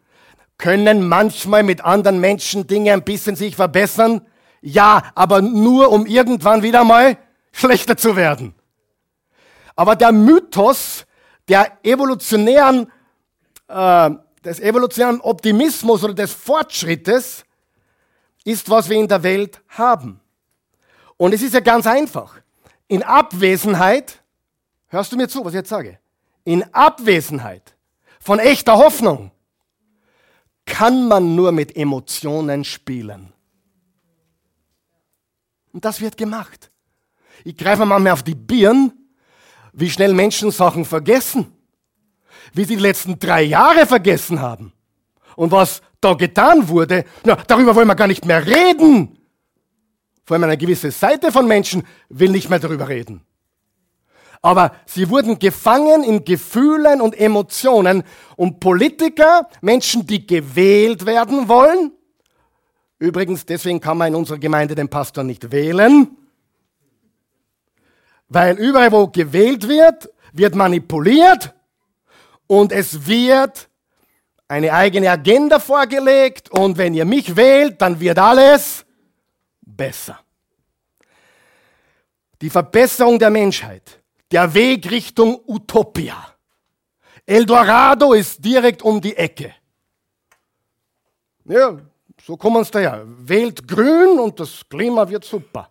[0.58, 4.26] Können manchmal mit anderen Menschen Dinge ein bisschen sich verbessern?
[4.60, 7.16] Ja, aber nur um irgendwann wieder mal
[7.52, 8.54] schlechter zu werden.
[9.76, 11.06] Aber der Mythos
[11.48, 12.90] der evolutionären,
[13.68, 14.10] äh,
[14.44, 17.44] des evolutionären Optimismus oder des Fortschrittes
[18.44, 20.20] ist, was wir in der Welt haben.
[21.16, 22.36] Und es ist ja ganz einfach.
[22.86, 24.22] In Abwesenheit,
[24.88, 25.98] hörst du mir zu, was ich jetzt sage?
[26.44, 27.74] In Abwesenheit
[28.20, 29.30] von echter Hoffnung
[30.66, 33.32] kann man nur mit Emotionen spielen.
[35.72, 36.70] Und das wird gemacht.
[37.44, 38.92] Ich greife manchmal auf die Birn,
[39.72, 41.52] wie schnell Menschen Sachen vergessen.
[42.52, 44.72] Wie sie die letzten drei Jahre vergessen haben.
[45.36, 49.18] Und was da getan wurde, na, darüber wollen wir gar nicht mehr reden.
[50.24, 53.24] Vor allem eine gewisse Seite von Menschen will nicht mehr darüber reden.
[54.40, 58.04] Aber sie wurden gefangen in Gefühlen und Emotionen.
[58.36, 61.92] Und Politiker, Menschen, die gewählt werden wollen,
[62.98, 66.16] übrigens deswegen kann man in unserer Gemeinde den Pastor nicht wählen,
[68.28, 71.54] weil überall, wo gewählt wird, wird manipuliert
[72.46, 73.68] und es wird
[74.48, 78.84] eine eigene Agenda vorgelegt und wenn ihr mich wählt, dann wird alles
[79.60, 80.18] besser.
[82.40, 86.16] Die Verbesserung der Menschheit, der Weg Richtung Utopia.
[87.24, 89.54] Eldorado ist direkt um die Ecke.
[91.44, 91.78] Ja,
[92.22, 93.04] so kommen es daher.
[93.06, 95.70] Wählt grün und das Klima wird super.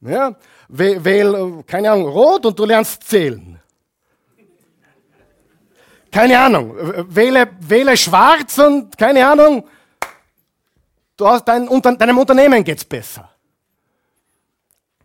[0.00, 0.36] Ja,
[0.68, 3.60] wähl, wähl, keine Ahnung, rot und du lernst zählen.
[6.10, 6.74] Keine Ahnung,
[7.14, 9.68] wähle, wähle schwarz und keine Ahnung,
[11.16, 11.66] du hast dein,
[11.98, 13.30] deinem Unternehmen geht's besser.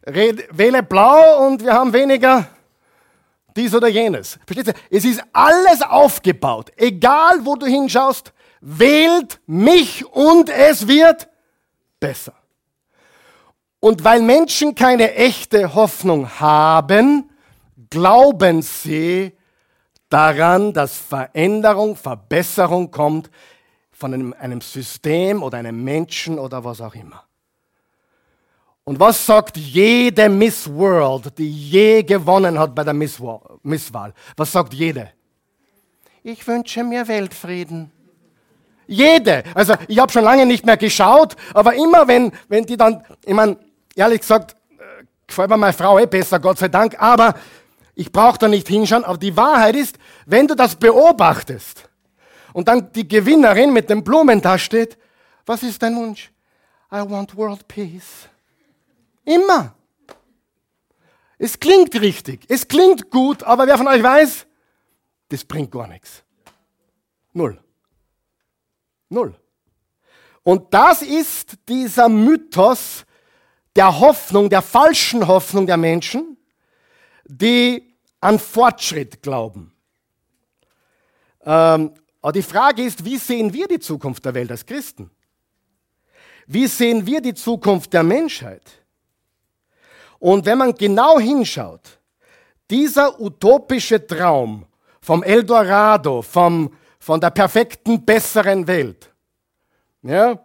[0.06, 2.48] Red, wähle blau und wir haben weniger
[3.56, 4.40] dies oder jenes.
[4.46, 4.74] Versteht ihr?
[4.90, 6.72] Es ist alles aufgebaut.
[6.76, 11.30] Egal wo du hinschaust, wählt mich und es wird
[12.00, 12.34] besser.
[13.80, 17.30] Und weil Menschen keine echte Hoffnung haben,
[17.90, 19.34] glauben sie
[20.10, 23.30] daran, dass Veränderung, Verbesserung kommt
[23.92, 27.24] von einem, einem, System oder einem Menschen oder was auch immer.
[28.86, 34.14] Und was sagt jede Miss World, die je gewonnen hat bei der Misswahl?
[34.36, 35.12] Was sagt jede?
[36.22, 37.92] Ich wünsche mir Weltfrieden.
[38.86, 39.44] Jede.
[39.54, 43.34] Also ich habe schon lange nicht mehr geschaut, aber immer wenn, wenn die dann, ich
[43.34, 43.58] meine,
[43.96, 47.36] ehrlich gesagt, äh, gefällt mir meine Frau eh besser, Gott sei Dank, aber
[47.96, 49.06] ich brauche da nicht hinschauen.
[49.06, 51.90] Aber die Wahrheit ist, wenn du das beobachtest
[52.52, 54.98] und dann die Gewinnerin mit dem Blumen da steht,
[55.46, 56.32] was ist dein Wunsch?
[56.92, 58.28] I want world peace.
[59.26, 59.76] Immer.
[61.38, 64.46] Es klingt richtig, es klingt gut, aber wer von euch weiß,
[65.30, 66.24] das bringt gar nichts.
[67.34, 67.62] Null.
[69.10, 69.36] Null.
[70.44, 73.06] Und das ist dieser Mythos,
[73.76, 76.38] der Hoffnung, der falschen Hoffnung der Menschen,
[77.26, 79.74] die an Fortschritt glauben.
[81.42, 85.10] Ähm, aber die Frage ist, wie sehen wir die Zukunft der Welt als Christen?
[86.46, 88.83] Wie sehen wir die Zukunft der Menschheit?
[90.24, 92.00] Und wenn man genau hinschaut,
[92.72, 94.66] dieser utopische Traum
[95.02, 99.14] vom Eldorado, vom, von der perfekten, besseren Welt,
[100.02, 100.40] ja,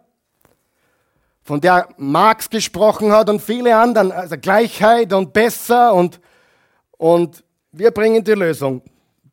[1.43, 6.19] von der Marx gesprochen hat und viele anderen, also Gleichheit und besser und,
[6.97, 8.81] und wir bringen die Lösung.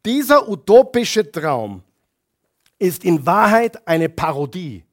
[0.04, 1.82] Dieser utopische Traum
[2.78, 4.84] ist in Wahrheit eine Parodie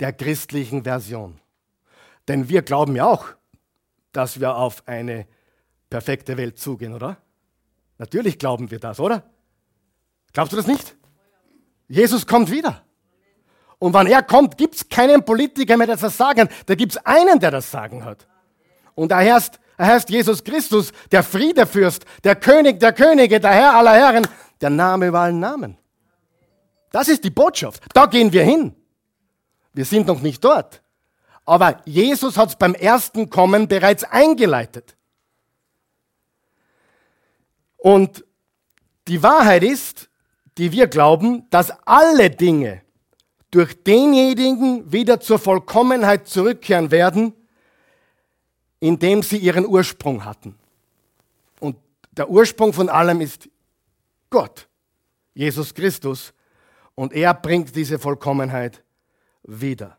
[0.00, 1.40] der christlichen Version.
[2.26, 3.36] Denn wir glauben ja auch,
[4.16, 5.26] dass wir auf eine
[5.90, 7.18] perfekte Welt zugehen, oder?
[7.98, 9.22] Natürlich glauben wir das, oder?
[10.32, 10.96] Glaubst du das nicht?
[11.88, 12.82] Jesus kommt wieder.
[13.78, 16.56] Und wenn er kommt, gibt es keinen Politiker mehr, der das sagen kann.
[16.66, 18.26] Da gibt es einen, der das Sagen hat.
[18.94, 23.74] Und er heißt, er heißt Jesus Christus, der Friedefürst, der König der Könige, der Herr
[23.74, 24.26] aller Herren,
[24.60, 25.76] der Name über allen Namen.
[26.92, 27.82] Das ist die Botschaft.
[27.92, 28.74] Da gehen wir hin.
[29.72, 30.83] Wir sind noch nicht dort.
[31.44, 34.96] Aber Jesus hat es beim ersten Kommen bereits eingeleitet.
[37.76, 38.24] Und
[39.08, 40.08] die Wahrheit ist,
[40.56, 42.82] die wir glauben, dass alle Dinge
[43.50, 47.34] durch denjenigen wieder zur Vollkommenheit zurückkehren werden,
[48.80, 50.56] in dem sie ihren Ursprung hatten.
[51.60, 51.76] Und
[52.10, 53.48] der Ursprung von allem ist
[54.30, 54.66] Gott,
[55.34, 56.32] Jesus Christus.
[56.94, 58.82] Und er bringt diese Vollkommenheit
[59.42, 59.98] wieder.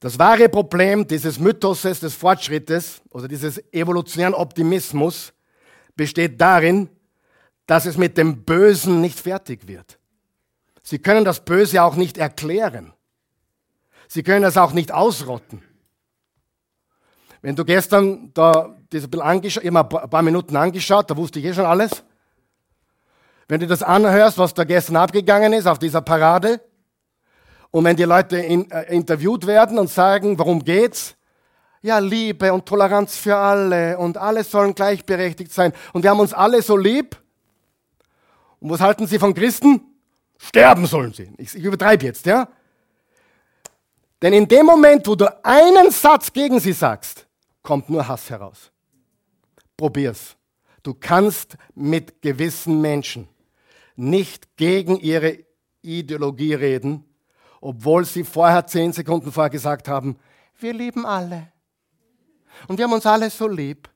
[0.00, 5.32] Das wahre Problem dieses Mythoses des Fortschrittes oder dieses evolutionären Optimismus
[5.94, 6.90] besteht darin,
[7.66, 9.98] dass es mit dem Bösen nicht fertig wird.
[10.82, 12.92] Sie können das Böse auch nicht erklären.
[14.08, 15.62] Sie können es auch nicht ausrotten.
[17.42, 21.54] Wenn du gestern da das angeschaut, immer ein paar Minuten angeschaut, da wusste ich eh
[21.54, 22.04] schon alles.
[23.48, 26.60] Wenn du das anhörst, was da gestern abgegangen ist auf dieser Parade,
[27.76, 31.14] und wenn die Leute in, äh, interviewt werden und sagen, worum geht's?
[31.82, 36.32] Ja, Liebe und Toleranz für alle und alle sollen gleichberechtigt sein und wir haben uns
[36.32, 37.20] alle so lieb.
[38.60, 39.82] Und was halten sie von Christen?
[40.38, 41.30] Sterben sollen sie.
[41.36, 42.48] Ich, ich übertreibe jetzt, ja?
[44.22, 47.26] Denn in dem Moment, wo du einen Satz gegen sie sagst,
[47.62, 48.70] kommt nur Hass heraus.
[49.76, 50.34] Probier's.
[50.82, 53.28] Du kannst mit gewissen Menschen
[53.96, 55.40] nicht gegen ihre
[55.82, 57.05] Ideologie reden,
[57.66, 60.16] obwohl sie vorher zehn Sekunden vorher gesagt haben,
[60.60, 61.48] wir lieben alle.
[62.68, 63.88] Und wir haben uns alle so lieb.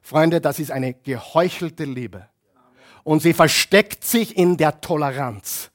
[0.00, 2.26] Freunde, das ist eine geheuchelte Liebe.
[3.04, 5.70] Und sie versteckt sich in der Toleranz.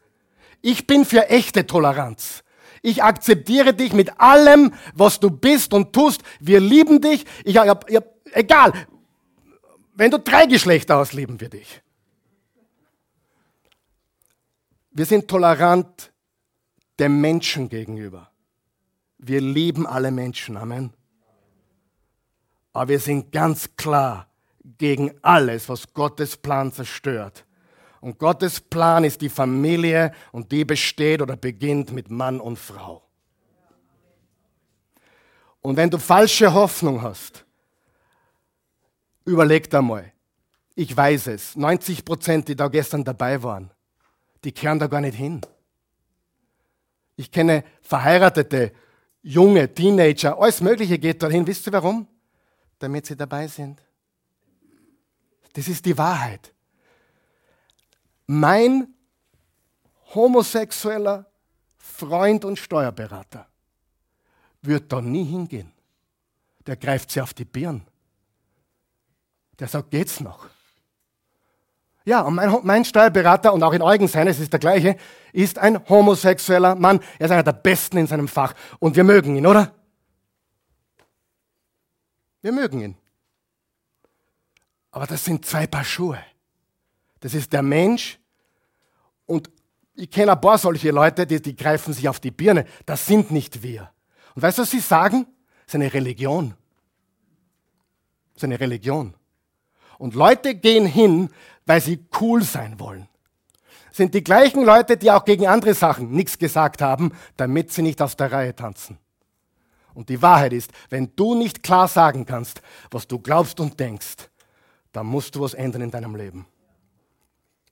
[0.64, 2.44] Ich bin für echte Toleranz.
[2.82, 6.24] Ich akzeptiere dich mit allem, was du bist und tust.
[6.40, 7.26] Wir lieben dich.
[7.44, 8.00] Ich, ich, ich,
[8.34, 8.74] egal,
[9.94, 11.84] wenn du drei Geschlechter hast, lieben wir dich.
[14.90, 16.12] Wir sind tolerant
[17.00, 18.32] dem Menschen gegenüber.
[19.18, 20.58] Wir lieben alle Menschen.
[20.58, 20.94] Amen.
[22.74, 24.28] Aber wir sind ganz klar
[24.78, 27.46] gegen alles, was Gottes Plan zerstört.
[28.02, 33.02] Und Gottes Plan ist die Familie und die besteht oder beginnt mit Mann und Frau.
[35.62, 37.46] Und wenn du falsche Hoffnung hast,
[39.24, 40.12] überleg da mal.
[40.76, 43.72] Ich weiß es, 90 Prozent, die da gestern dabei waren,
[44.44, 45.42] die kehren da gar nicht hin.
[47.16, 48.74] Ich kenne verheiratete,
[49.22, 51.48] junge, Teenager, alles Mögliche geht dorthin.
[51.48, 52.08] Wisst ihr warum?
[52.80, 53.82] Damit sie dabei sind.
[55.54, 56.54] Das ist die Wahrheit.
[58.28, 58.94] Mein
[60.14, 61.26] homosexueller
[61.78, 63.48] Freund und Steuerberater
[64.62, 65.72] wird da nie hingehen.
[66.66, 67.86] Der greift sie auf die Birn.
[69.60, 70.50] Der sagt, geht's noch?
[72.06, 74.96] Ja, und mein, mein Steuerberater und auch in Eugen seines ist der gleiche,
[75.34, 77.00] ist ein homosexueller Mann.
[77.18, 78.54] Er ist einer der Besten in seinem Fach.
[78.80, 79.74] Und wir mögen ihn, oder?
[82.42, 82.98] Wir mögen ihn.
[84.92, 86.20] Aber das sind zwei Paar Schuhe.
[87.22, 88.20] Das ist der Mensch
[89.26, 89.50] und
[89.96, 92.66] ich kenne ein paar solche Leute, die, die greifen sich auf die Birne.
[92.86, 93.90] Das sind nicht wir.
[94.36, 95.26] Und weißt du, was sie sagen?
[95.66, 96.54] Das ist eine Religion.
[98.34, 99.16] Das ist eine Religion.
[99.98, 101.30] Und Leute gehen hin,
[101.66, 103.08] weil sie cool sein wollen.
[103.92, 108.02] Sind die gleichen Leute, die auch gegen andere Sachen nichts gesagt haben, damit sie nicht
[108.02, 108.98] aus der Reihe tanzen.
[109.94, 112.62] Und die Wahrheit ist, wenn du nicht klar sagen kannst,
[112.92, 114.30] was du glaubst und denkst,
[114.92, 116.46] dann musst du was ändern in deinem Leben.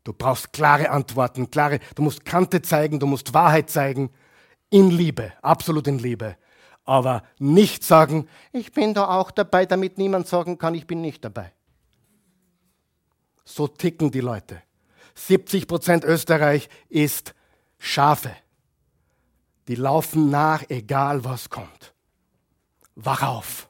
[0.03, 4.09] Du brauchst klare Antworten, klare, du musst Kante zeigen, du musst Wahrheit zeigen,
[4.69, 6.35] in Liebe, absolut in Liebe.
[6.85, 11.23] Aber nicht sagen, ich bin da auch dabei, damit niemand sagen kann, ich bin nicht
[11.23, 11.53] dabei.
[13.45, 14.61] So ticken die Leute.
[15.15, 17.33] 70 Prozent Österreich ist
[17.77, 18.31] Schafe.
[19.67, 21.93] Die laufen nach, egal was kommt.
[22.95, 23.69] Wach auf.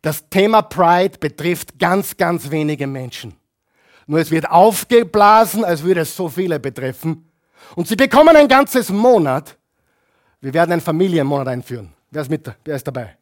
[0.00, 3.34] Das Thema Pride betrifft ganz, ganz wenige Menschen.
[4.06, 7.30] Nur es wird aufgeblasen, als würde es so viele betreffen.
[7.76, 9.56] Und sie bekommen ein ganzes Monat.
[10.40, 11.92] Wir werden einen Familienmonat einführen.
[12.10, 12.50] Wer ist mit?
[12.64, 13.16] Wer ist dabei?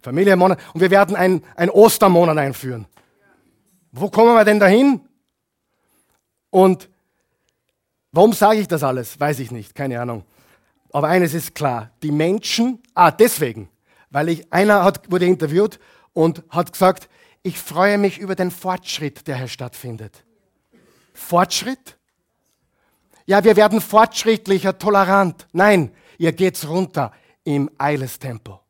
[0.00, 0.58] Familienmonat.
[0.72, 2.86] Und wir werden einen, Ostermonat einführen.
[3.92, 5.00] Wo kommen wir denn dahin?
[6.50, 6.88] Und
[8.10, 9.20] warum sage ich das alles?
[9.20, 10.24] Weiß ich nicht, keine Ahnung.
[10.92, 13.68] Aber eines ist klar, die Menschen, ah, deswegen,
[14.10, 15.78] weil ich, einer hat, wurde interviewt
[16.14, 17.08] und hat gesagt,
[17.42, 20.24] ich freue mich über den Fortschritt, der hier stattfindet.
[21.12, 21.98] Fortschritt?
[23.26, 25.46] Ja, wir werden fortschrittlicher, tolerant.
[25.52, 27.12] Nein, ihr geht's runter
[27.44, 28.61] im Eilestempo.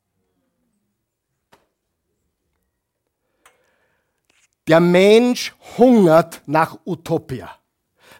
[4.68, 7.50] Der Mensch hungert nach Utopia.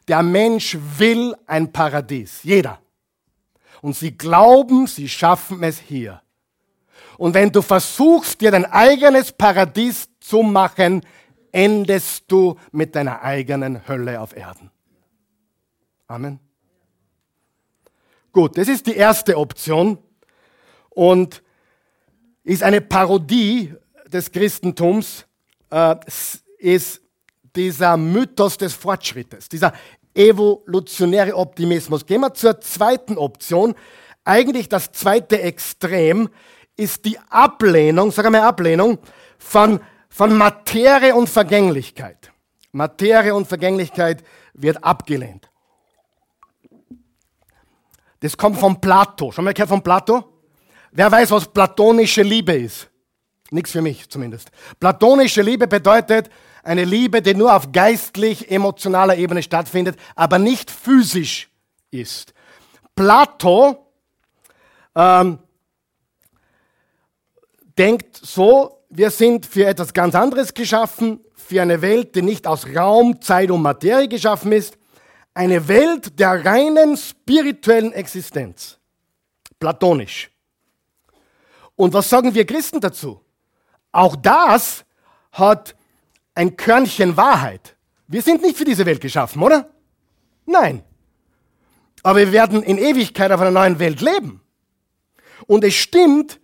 [0.08, 2.42] Der Mensch will ein Paradies.
[2.42, 2.82] Jeder.
[3.82, 6.22] und sie glauben, sie schaffen es hier.
[7.18, 11.02] Und wenn du versuchst, dir dein eigenes Paradies zu machen,
[11.50, 14.70] endest du mit deiner eigenen Hölle auf Erden.
[16.06, 16.38] Amen.
[18.32, 19.98] Gut, das ist die erste Option
[20.88, 21.42] und
[22.44, 23.74] ist eine Parodie
[24.06, 25.26] des Christentums,
[25.72, 25.96] äh,
[26.58, 27.00] ist
[27.56, 29.72] dieser Mythos des Fortschrittes, dieser
[30.14, 32.06] evolutionäre Optimismus.
[32.06, 33.74] Gehen wir zur zweiten Option.
[34.24, 36.28] Eigentlich das zweite Extrem
[36.76, 38.98] ist die Ablehnung, sagen wir Ablehnung,
[39.38, 42.30] von, von Materie und Vergänglichkeit.
[42.72, 44.22] Materie und Vergänglichkeit
[44.54, 45.50] wird abgelehnt.
[48.20, 49.32] Das kommt von Plato.
[49.32, 50.24] Schon mal gehört von Plato?
[50.92, 52.91] Wer weiß, was platonische Liebe ist?
[53.52, 54.50] Nichts für mich zumindest.
[54.80, 56.30] Platonische Liebe bedeutet
[56.62, 61.50] eine Liebe, die nur auf geistlich-emotionaler Ebene stattfindet, aber nicht physisch
[61.90, 62.32] ist.
[62.94, 63.86] Plato
[64.94, 65.38] ähm,
[67.76, 72.66] denkt so, wir sind für etwas ganz anderes geschaffen, für eine Welt, die nicht aus
[72.66, 74.78] Raum, Zeit und Materie geschaffen ist,
[75.34, 78.78] eine Welt der reinen spirituellen Existenz.
[79.58, 80.30] Platonisch.
[81.74, 83.20] Und was sagen wir Christen dazu?
[83.92, 84.84] Auch das
[85.30, 85.76] hat
[86.34, 87.76] ein Körnchen Wahrheit.
[88.08, 89.70] Wir sind nicht für diese Welt geschaffen, oder?
[90.46, 90.82] Nein.
[92.02, 94.40] Aber wir werden in Ewigkeit auf einer neuen Welt leben.
[95.46, 96.40] Und es stimmt,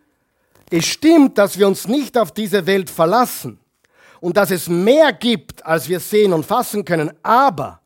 [0.71, 3.59] es stimmt, dass wir uns nicht auf diese Welt verlassen
[4.21, 7.13] und dass es mehr gibt, als wir sehen und fassen können.
[7.23, 7.81] Aber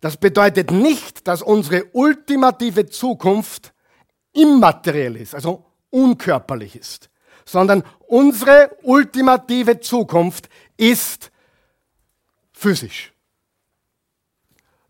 [0.00, 3.72] das bedeutet nicht, dass unsere ultimative Zukunft
[4.32, 7.08] immateriell ist, also unkörperlich ist,
[7.44, 11.30] sondern unsere ultimative Zukunft ist
[12.52, 13.12] physisch.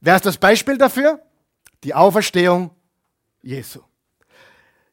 [0.01, 1.21] Wer ist das Beispiel dafür?
[1.83, 2.71] Die Auferstehung
[3.43, 3.81] Jesu.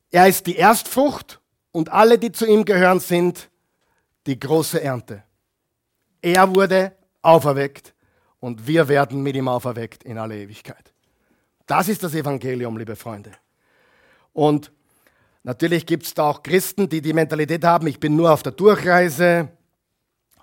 [0.09, 1.39] Er ist die Erstfrucht
[1.71, 3.49] und alle, die zu ihm gehören, sind
[4.25, 5.23] die große Ernte.
[6.21, 7.93] Er wurde auferweckt
[8.39, 10.93] und wir werden mit ihm auferweckt in alle Ewigkeit.
[11.65, 13.31] Das ist das Evangelium, liebe Freunde.
[14.33, 14.71] Und
[15.43, 18.51] natürlich gibt es da auch Christen, die die Mentalität haben, ich bin nur auf der
[18.51, 19.49] Durchreise,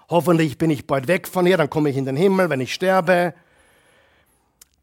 [0.08, 2.74] hoffentlich bin ich bald weg von hier, dann komme ich in den Himmel, wenn ich
[2.74, 3.34] sterbe.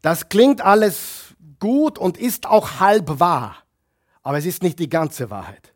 [0.02, 3.56] Das klingt alles gut und ist auch halb wahr,
[4.22, 5.72] aber es ist nicht die ganze Wahrheit.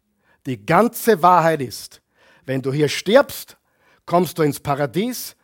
[0.46, 2.00] Die ganze Wahrheit ist,
[2.46, 3.56] wenn du hier stirbst,
[4.06, 5.36] kommst du ins Paradies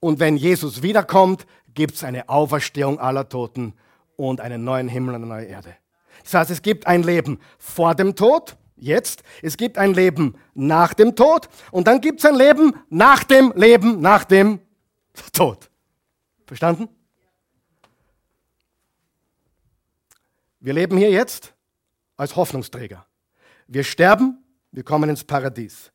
[0.00, 3.74] und wenn Jesus wiederkommt, gibt es eine Auferstehung aller Toten
[4.16, 5.76] und einen neuen Himmel und eine neue Erde.
[6.24, 10.94] Das heißt, es gibt ein Leben vor dem Tod, jetzt, es gibt ein Leben nach
[10.94, 14.60] dem Tod und dann gibt es ein Leben nach dem Leben, nach dem
[15.32, 15.70] Tod.
[16.46, 16.88] Verstanden?
[20.60, 21.54] Wir leben hier jetzt
[22.16, 23.06] als Hoffnungsträger.
[23.66, 24.44] Wir sterben
[24.74, 25.92] wir kommen ins Paradies.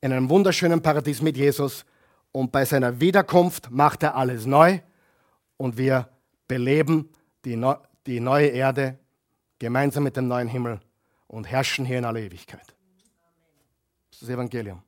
[0.00, 1.84] In einem wunderschönen Paradies mit Jesus.
[2.32, 4.80] Und bei seiner Wiederkunft macht er alles neu.
[5.56, 6.08] Und wir
[6.48, 7.08] beleben
[7.44, 8.98] die, Neu die neue Erde
[9.58, 10.80] gemeinsam mit dem neuen Himmel
[11.26, 12.74] und herrschen hier in aller Ewigkeit.
[14.10, 14.82] Das ist das Evangelium.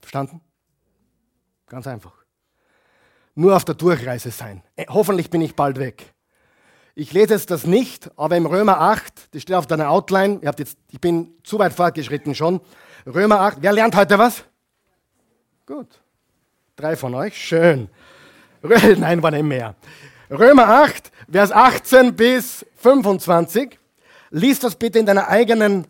[0.00, 0.40] Verstanden?
[1.66, 2.12] Ganz einfach.
[3.34, 4.62] Nur auf der Durchreise sein.
[4.76, 6.14] Äh, hoffentlich bin ich bald weg.
[6.94, 10.48] Ich lese jetzt das nicht, aber im Römer 8, das steht auf deiner Outline, ihr
[10.48, 12.60] habt jetzt, ich bin zu weit fortgeschritten schon.
[13.06, 14.42] Römer 8, wer lernt heute was?
[15.64, 16.00] Gut.
[16.74, 17.88] Drei von euch, schön.
[18.62, 19.76] Nein, war nicht mehr.
[20.30, 23.78] Römer 8, Vers 18 bis 25.
[24.30, 25.86] Lies das bitte in deiner eigenen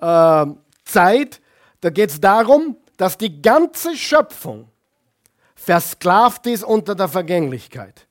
[0.00, 0.46] äh,
[0.84, 1.40] Zeit.
[1.80, 4.68] Da geht es darum, dass die ganze Schöpfung
[5.54, 8.06] versklavt ist unter der Vergänglichkeit.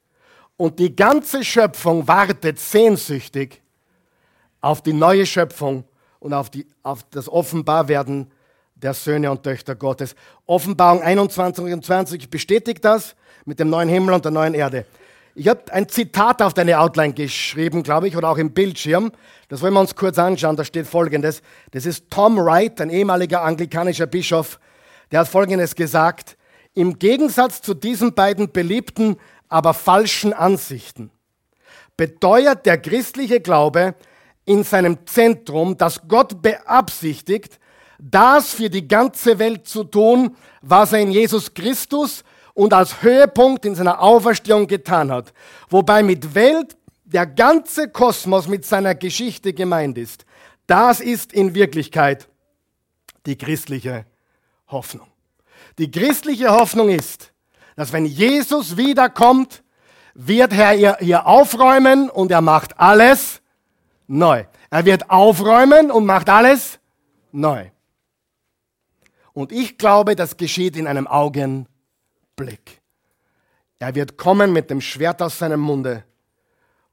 [0.55, 3.61] Und die ganze Schöpfung wartet sehnsüchtig
[4.61, 5.84] auf die neue Schöpfung
[6.19, 8.32] und auf, die, auf das Offenbarwerden
[8.76, 10.15] der Söhne und Töchter Gottes.
[10.45, 14.86] Offenbarung 21 und 20 bestätigt das mit dem neuen Himmel und der neuen Erde.
[15.38, 19.12] Ich habe ein Zitat auf deine Outline geschrieben, glaube ich, oder auch im Bildschirm.
[19.50, 20.56] Das wollen wir uns kurz anschauen.
[20.56, 21.42] Da steht folgendes.
[21.72, 24.62] Das ist Tom Wright, ein ehemaliger anglikanischer Bischof.
[25.12, 26.38] Der hat folgendes gesagt.
[26.74, 29.18] Im Gegensatz zu diesen beiden beliebten
[29.50, 31.12] aber falschen Ansichten,
[31.98, 33.96] beteuert der christliche Glaube
[34.46, 37.60] in seinem Zentrum, dass Gott beabsichtigt,
[38.00, 42.24] das für die ganze Welt zu tun, was er in Jesus Christus
[42.56, 45.32] und als Höhepunkt in seiner Auferstehung getan hat.
[45.70, 50.26] Wobei mit Welt der ganze Kosmos mit seiner Geschichte gemeint ist.
[50.66, 52.28] Das ist in Wirklichkeit
[53.28, 54.06] die christliche
[54.68, 55.08] Hoffnung.
[55.78, 57.32] Die christliche Hoffnung ist,
[57.76, 59.62] dass wenn Jesus wiederkommt,
[60.14, 63.41] wird er hier aufräumen und er macht alles
[64.08, 64.45] neu.
[64.70, 66.80] Er wird aufräumen und macht alles
[67.32, 67.70] neu.
[69.34, 71.74] Und ich glaube, das geschieht in einem Augenblick.
[73.80, 76.04] Er wird kommen mit dem Schwert aus seinem Munde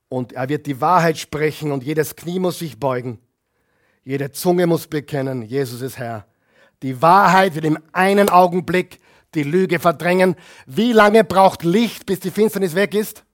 [0.09, 3.19] und er wird die Wahrheit sprechen und jedes Knie muss sich beugen.
[4.05, 6.27] Jede Zunge muss bekennen, Jesus ist Herr.
[6.83, 8.99] Die Wahrheit wird im einen Augenblick
[9.35, 10.37] die Lüge verdrängen.
[10.67, 13.25] Wie lange braucht Licht, bis die Finsternis weg ist?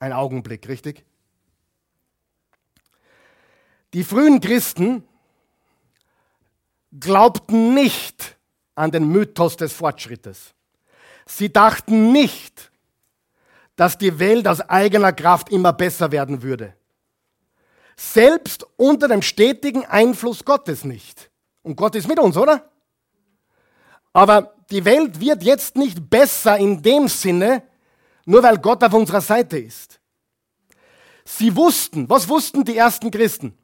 [0.00, 1.04] Ein Augenblick, richtig?
[3.92, 5.04] Die frühen Christen
[6.98, 8.37] glaubten nicht
[8.78, 10.54] an den Mythos des Fortschrittes.
[11.26, 12.70] Sie dachten nicht,
[13.76, 16.74] dass die Welt aus eigener Kraft immer besser werden würde.
[17.96, 21.30] Selbst unter dem stetigen Einfluss Gottes nicht.
[21.62, 22.70] Und Gott ist mit uns, oder?
[24.12, 27.62] Aber die Welt wird jetzt nicht besser in dem Sinne,
[28.24, 30.00] nur weil Gott auf unserer Seite ist.
[31.24, 33.56] Sie wussten, was wussten die ersten Christen?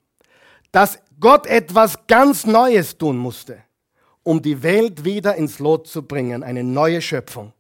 [0.71, 3.63] Dass Gott etwas ganz Neues tun musste,
[4.25, 7.53] um die Welt wieder ins Lot zu bringen, eine neue Schöpfung.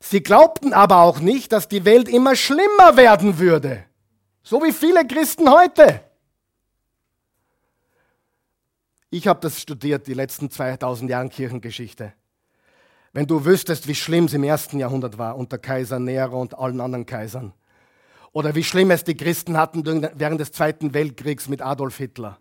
[0.00, 3.84] Sie glaubten aber auch nicht, dass die Welt immer schlimmer werden würde,
[4.42, 6.00] so wie viele Christen heute.
[9.10, 12.12] Ich habe das studiert, die letzten 2000 Jahre Kirchengeschichte.
[13.12, 16.80] Wenn du wüsstest, wie schlimm es im ersten Jahrhundert war unter Kaiser Nero und allen
[16.80, 17.52] anderen Kaisern,
[18.32, 22.38] oder wie schlimm es die Christen hatten während des Zweiten Weltkriegs mit Adolf Hitler,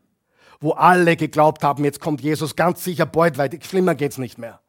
[0.62, 4.62] wo alle geglaubt haben, jetzt kommt Jesus ganz sicher bald weiter, schlimmer geht's nicht mehr.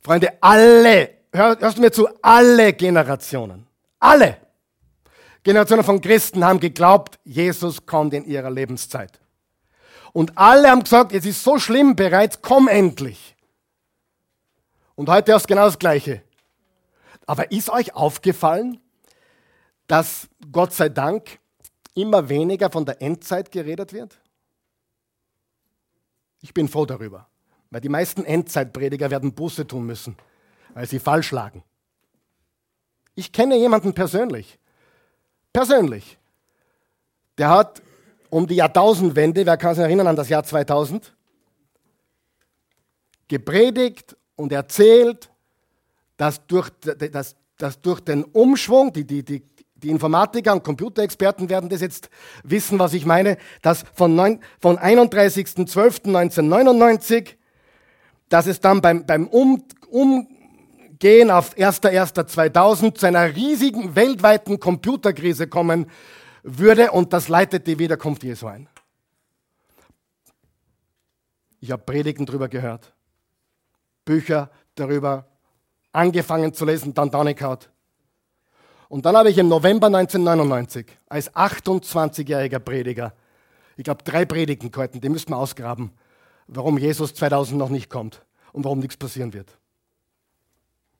[0.00, 3.66] Freunde, alle, hör, hörst du mir zu, alle Generationen,
[4.00, 4.38] alle
[5.42, 9.20] Generationen von Christen haben geglaubt, Jesus kommt in ihrer Lebenszeit.
[10.12, 13.36] Und alle haben gesagt, es ist so schlimm bereits, komm endlich.
[14.94, 16.22] Und heute ist genau das Gleiche.
[17.26, 18.80] Aber ist euch aufgefallen,
[19.86, 21.38] dass Gott sei Dank
[21.94, 24.18] immer weniger von der Endzeit geredet wird?
[26.40, 27.26] Ich bin froh darüber,
[27.70, 30.16] weil die meisten Endzeitprediger werden Buße tun müssen,
[30.74, 31.64] weil sie falsch lagen.
[33.14, 34.58] Ich kenne jemanden persönlich,
[35.52, 36.18] persönlich,
[37.36, 37.82] der hat
[38.30, 41.14] um die Jahrtausendwende, wer kann sich erinnern an das Jahr 2000,
[43.26, 45.30] gepredigt und erzählt,
[46.16, 49.42] dass durch, dass, dass durch den Umschwung, die, die, die,
[49.82, 52.10] die Informatiker und Computerexperten werden das jetzt
[52.42, 57.34] wissen, was ich meine, dass von, von 31.12.1999,
[58.28, 65.86] dass es dann beim, beim um, Umgehen auf 1.1.2000 zu einer riesigen weltweiten Computerkrise kommen
[66.42, 68.68] würde und das leitet die Wiederkunft Jesu ein.
[71.60, 72.92] Ich habe Predigten darüber gehört,
[74.04, 75.26] Bücher darüber
[75.92, 77.70] angefangen zu lesen, dann Donnecout.
[78.88, 83.12] Und dann habe ich im November 1999 als 28-jähriger Prediger,
[83.76, 85.92] ich glaube, drei Predigten gehalten, die müssen wir ausgraben,
[86.46, 89.58] warum Jesus 2000 noch nicht kommt und warum nichts passieren wird.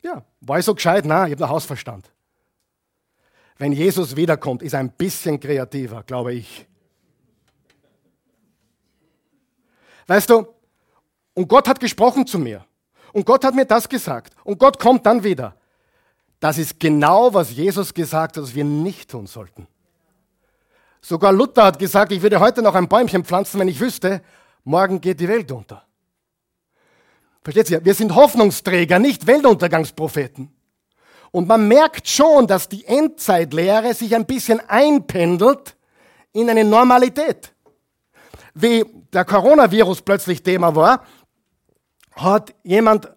[0.03, 1.05] Ja, war ich so gescheit?
[1.05, 2.11] Nein, ich habe noch Hausverstand.
[3.57, 6.67] Wenn Jesus wiederkommt, ist er ein bisschen kreativer, glaube ich.
[10.07, 10.47] Weißt du,
[11.35, 12.65] und Gott hat gesprochen zu mir.
[13.13, 14.35] Und Gott hat mir das gesagt.
[14.45, 15.58] Und Gott kommt dann wieder.
[16.41, 19.67] Das ist genau, was Jesus gesagt hat, was wir nicht tun sollten.
[21.01, 24.23] Sogar Luther hat gesagt, ich würde heute noch ein Bäumchen pflanzen, wenn ich wüsste,
[24.65, 25.85] morgen geht die Welt unter.
[27.43, 27.85] Versteht ihr?
[27.85, 30.53] Wir sind Hoffnungsträger, nicht Weltuntergangspropheten.
[31.31, 35.77] Und man merkt schon, dass die Endzeitlehre sich ein bisschen einpendelt
[36.33, 37.53] in eine Normalität.
[38.55, 41.05] Wie der Coronavirus plötzlich Thema war,
[42.13, 43.11] hat jemand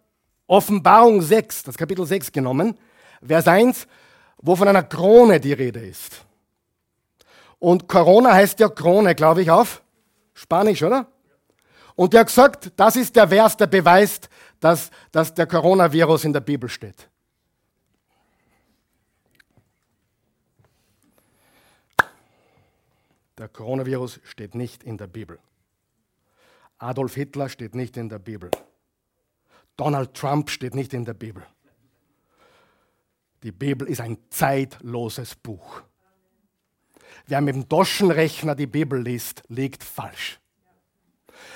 [0.47, 2.77] Offenbarung 6, das Kapitel 6 genommen,
[3.25, 3.87] Vers 1,
[4.37, 6.25] wo von einer Krone die Rede ist.
[7.59, 9.83] Und Corona heißt ja Krone, glaube ich, auf
[10.33, 11.05] Spanisch, oder?
[11.95, 16.33] Und er hat gesagt, das ist der Vers, der beweist, dass, dass der Coronavirus in
[16.33, 17.07] der Bibel steht.
[23.37, 25.39] Der Coronavirus steht nicht in der Bibel.
[26.79, 28.49] Adolf Hitler steht nicht in der Bibel.
[29.77, 31.45] Donald Trump steht nicht in der Bibel.
[33.43, 35.81] Die Bibel ist ein zeitloses Buch.
[37.25, 40.39] Wer mit dem Taschenrechner die Bibel liest, liegt falsch.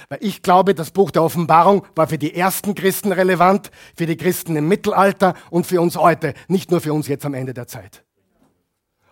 [0.09, 4.17] Weil ich glaube, das Buch der Offenbarung war für die ersten Christen relevant, für die
[4.17, 7.67] Christen im Mittelalter und für uns heute, nicht nur für uns jetzt am Ende der
[7.67, 8.03] Zeit.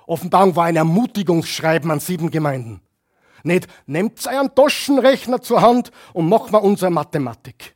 [0.08, 2.82] Offenbarung war ein Ermutigungsschreiben an sieben Gemeinden.
[3.44, 7.76] Nicht, nehmt euren Taschenrechner zur Hand und macht mal unsere Mathematik.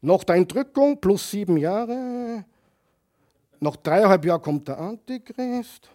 [0.00, 2.44] Nach der Entrückung plus sieben Jahre,
[3.60, 5.88] nach dreieinhalb Jahren kommt der Antichrist.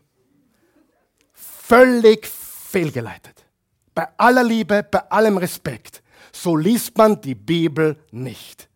[1.33, 3.45] völlig fehlgeleitet.
[3.93, 6.03] Bei aller Liebe, bei allem Respekt.
[6.31, 8.69] So liest man die Bibel nicht.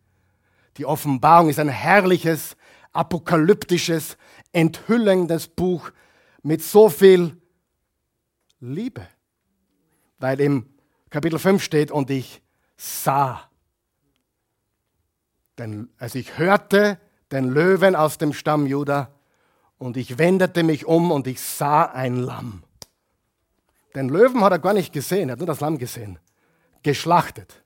[0.76, 2.56] Die Offenbarung ist ein herrliches,
[2.92, 4.16] apokalyptisches,
[4.52, 5.90] enthüllendes Buch
[6.42, 7.36] mit so viel
[8.60, 9.06] Liebe.
[10.18, 10.66] Weil im
[11.10, 12.42] Kapitel 5 steht, und ich
[12.76, 13.48] sah.
[15.58, 16.98] Denn, also ich hörte
[17.32, 19.10] den Löwen aus dem Stamm Juda
[19.78, 22.62] und ich wendete mich um und ich sah ein Lamm.
[23.94, 26.18] Den Löwen hat er gar nicht gesehen, er hat nur das Lamm gesehen.
[26.82, 27.62] Geschlachtet.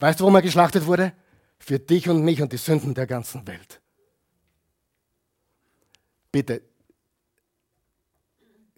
[0.00, 1.12] Weißt du, warum er geschlachtet wurde?
[1.58, 3.80] Für dich und mich und die Sünden der ganzen Welt.
[6.30, 6.62] Bitte,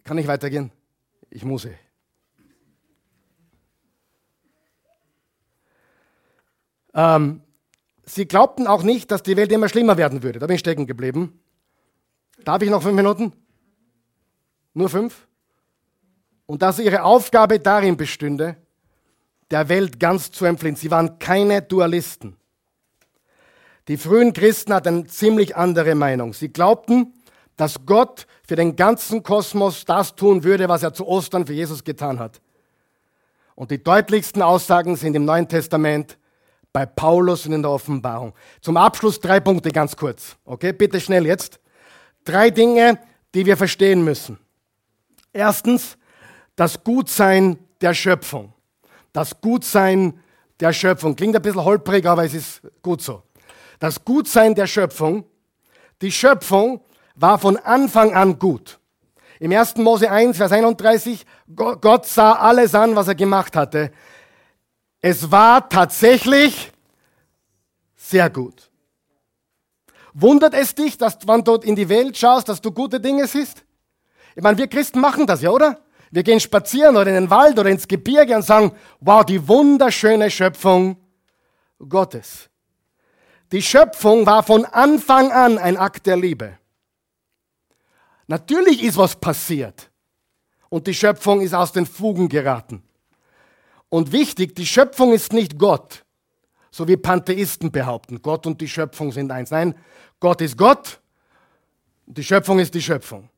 [0.03, 0.71] kann ich weitergehen?
[1.29, 1.65] Ich muss.
[1.65, 1.75] Eh.
[6.93, 7.41] Ähm,
[8.07, 10.39] sie glaubten auch nicht, dass die Welt immer schlimmer werden würde.
[10.39, 11.39] Da bin ich stecken geblieben.
[12.43, 13.33] Darf ich noch fünf Minuten?
[14.73, 15.27] Nur fünf?
[16.45, 18.55] Und dass ihre Aufgabe darin bestünde,
[19.51, 20.75] der Welt ganz zu entfliehen.
[20.75, 22.37] Sie waren keine Dualisten.
[23.87, 26.33] Die frühen Christen hatten ziemlich andere Meinung.
[26.33, 27.13] Sie glaubten,
[27.55, 31.83] dass Gott für den ganzen Kosmos das tun würde, was er zu Ostern für Jesus
[31.83, 32.41] getan hat.
[33.55, 36.17] Und die deutlichsten Aussagen sind im Neuen Testament
[36.77, 38.33] bei Paulus und in der Offenbarung.
[38.61, 40.35] Zum Abschluss drei Punkte ganz kurz.
[40.45, 41.59] Okay, bitte schnell jetzt.
[42.23, 42.99] Drei Dinge,
[43.33, 44.37] die wir verstehen müssen.
[45.33, 45.97] Erstens,
[46.55, 48.53] das Gutsein der Schöpfung.
[49.11, 50.19] Das Gutsein
[50.59, 51.15] der Schöpfung.
[51.15, 53.23] Klingt ein bisschen holprig, aber es ist gut so.
[53.79, 55.25] Das Gutsein der Schöpfung.
[56.03, 56.81] Die Schöpfung
[57.15, 58.77] war von Anfang an gut.
[59.39, 59.77] Im 1.
[59.77, 61.25] Mose 1, Vers 31,
[61.55, 63.91] Gott sah alles an, was er gemacht hatte.
[65.09, 66.69] Es war tatsächlich
[67.95, 68.69] sehr gut.
[70.13, 73.63] Wundert es dich, dass wenn du in die Welt schaust, dass du gute Dinge siehst?
[74.35, 75.79] Ich meine, wir Christen machen das ja, oder?
[76.11, 80.29] Wir gehen spazieren oder in den Wald oder ins Gebirge und sagen, wow, die wunderschöne
[80.29, 80.97] Schöpfung
[81.87, 82.49] Gottes.
[83.53, 86.57] Die Schöpfung war von Anfang an ein Akt der Liebe.
[88.27, 89.89] Natürlich ist was passiert
[90.67, 92.83] und die Schöpfung ist aus den Fugen geraten.
[93.89, 96.03] Und wichtig, die Schöpfung ist nicht Gott,
[96.71, 98.21] so wie Pantheisten behaupten.
[98.21, 99.51] Gott und die Schöpfung sind eins.
[99.51, 99.75] Nein,
[100.19, 100.99] Gott ist Gott
[102.07, 103.29] die Schöpfung ist die Schöpfung.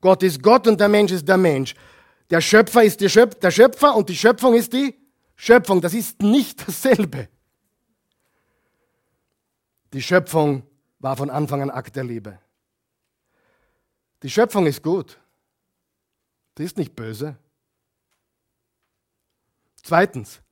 [0.00, 1.74] Gott ist Gott und der Mensch ist der Mensch.
[2.30, 4.94] Der Schöpfer ist der Schöpfer und die Schöpfung ist die
[5.34, 5.80] Schöpfung.
[5.80, 7.28] Das ist nicht dasselbe.
[9.94, 10.62] Die Schöpfung
[10.98, 12.38] war von Anfang an Akt der Liebe.
[14.22, 15.18] Die Schöpfung ist gut.
[16.58, 17.36] Die ist nicht böse.
[19.88, 20.42] Zweitens,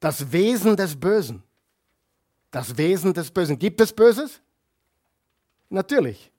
[0.00, 1.42] das Wesen des Bösen.
[2.50, 3.58] Das Wesen des Bösen.
[3.58, 4.40] Gibt es Böses?
[5.68, 6.32] Natürlich.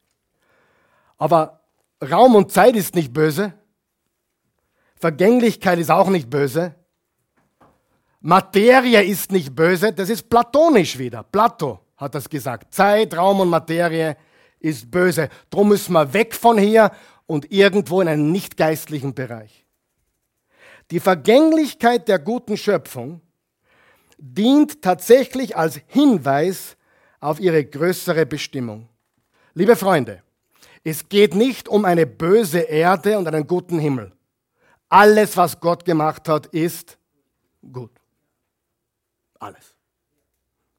[1.20, 1.62] Aber
[2.02, 3.54] Raum und Zeit ist nicht böse.
[4.96, 6.74] Vergänglichkeit ist auch nicht böse.
[8.22, 9.94] Materie ist nicht böse.
[9.94, 11.22] Das ist platonisch wieder.
[11.22, 12.74] Plato hat das gesagt.
[12.74, 14.18] Zeit, Raum und Materie
[14.60, 15.30] ist böse.
[15.52, 16.90] Drum müssen wir weg von hier
[17.28, 19.65] und irgendwo in einen nicht geistlichen Bereich.
[20.92, 23.22] Die Vergänglichkeit der guten Schöpfung
[24.18, 26.78] dient tatsächlich als Hinweis
[27.20, 28.88] auf ihre größere Bestimmung.
[29.54, 30.22] Liebe Freunde,
[30.84, 34.12] es geht nicht um eine böse Erde und einen guten Himmel.
[34.90, 36.98] Alles, was Gott gemacht hat, ist
[37.72, 37.92] gut.
[39.40, 39.76] Alles.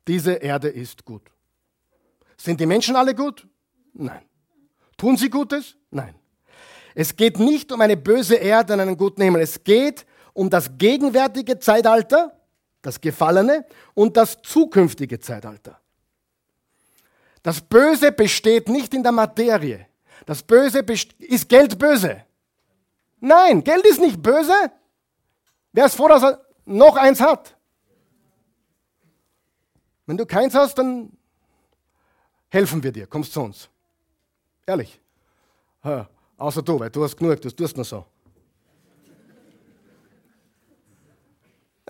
[0.07, 1.23] Diese Erde ist gut.
[2.37, 3.47] Sind die Menschen alle gut?
[3.93, 4.23] Nein.
[4.97, 5.77] Tun sie Gutes?
[5.91, 6.15] Nein.
[6.99, 9.43] Es geht nicht um eine böse Erde und einen guten Himmel.
[9.43, 12.33] Es geht um das gegenwärtige Zeitalter,
[12.81, 15.79] das gefallene, und das zukünftige Zeitalter.
[17.43, 19.87] Das Böse besteht nicht in der Materie.
[20.25, 20.79] Das Böse
[21.19, 22.25] ist Geld böse.
[23.21, 24.73] Nein, Geld ist nicht böse.
[25.73, 27.55] Wer ist froh, dass er noch eins hat?
[30.07, 31.13] Wenn du keins hast, dann
[32.49, 33.07] helfen wir dir.
[33.07, 33.69] Kommst zu uns.
[34.65, 34.99] Ehrlich.
[36.37, 38.05] Außer du, weil du hast genug, du tust nur so.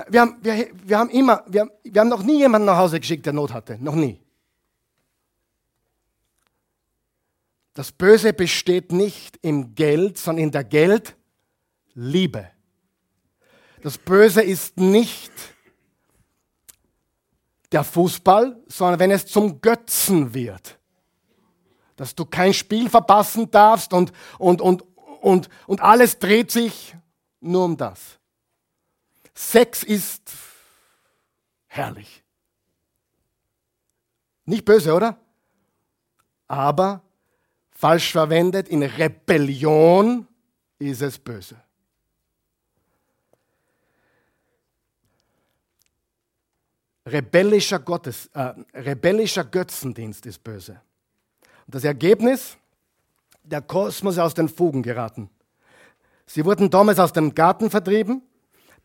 [0.09, 3.01] Wir haben, wir, wir haben immer, wir haben, wir haben noch nie jemanden nach Hause
[3.01, 3.79] geschickt, der Not hatte.
[3.81, 4.21] Noch nie.
[7.73, 12.51] Das Böse besteht nicht im Geld, sondern in der Geldliebe.
[13.83, 15.33] Das Böse ist nicht
[17.73, 20.76] der Fußball, sondern wenn es zum Götzen wird
[21.97, 24.85] dass du kein Spiel verpassen darfst und, und, und,
[25.21, 26.95] und, und alles dreht sich
[27.41, 28.19] nur um das.
[29.35, 30.31] Sex ist
[31.67, 32.23] herrlich.
[34.45, 35.19] Nicht böse, oder?
[36.47, 37.03] Aber
[37.71, 40.27] falsch verwendet in Rebellion
[40.79, 41.61] ist es böse.
[47.07, 50.81] Rebellischer, Gottes, äh, rebellischer Götzendienst ist böse.
[51.67, 52.57] Und das Ergebnis,
[53.43, 55.31] der Kosmos ist aus den Fugen geraten.
[56.27, 58.23] Sie wurden damals aus dem Garten vertrieben.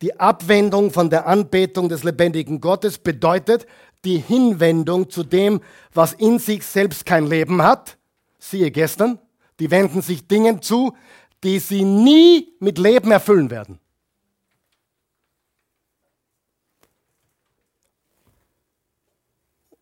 [0.01, 3.67] Die Abwendung von der Anbetung des lebendigen Gottes bedeutet
[4.03, 5.61] die Hinwendung zu dem,
[5.93, 7.97] was in sich selbst kein Leben hat.
[8.39, 9.19] Siehe gestern,
[9.59, 10.95] die wenden sich Dingen zu,
[11.43, 13.79] die sie nie mit Leben erfüllen werden.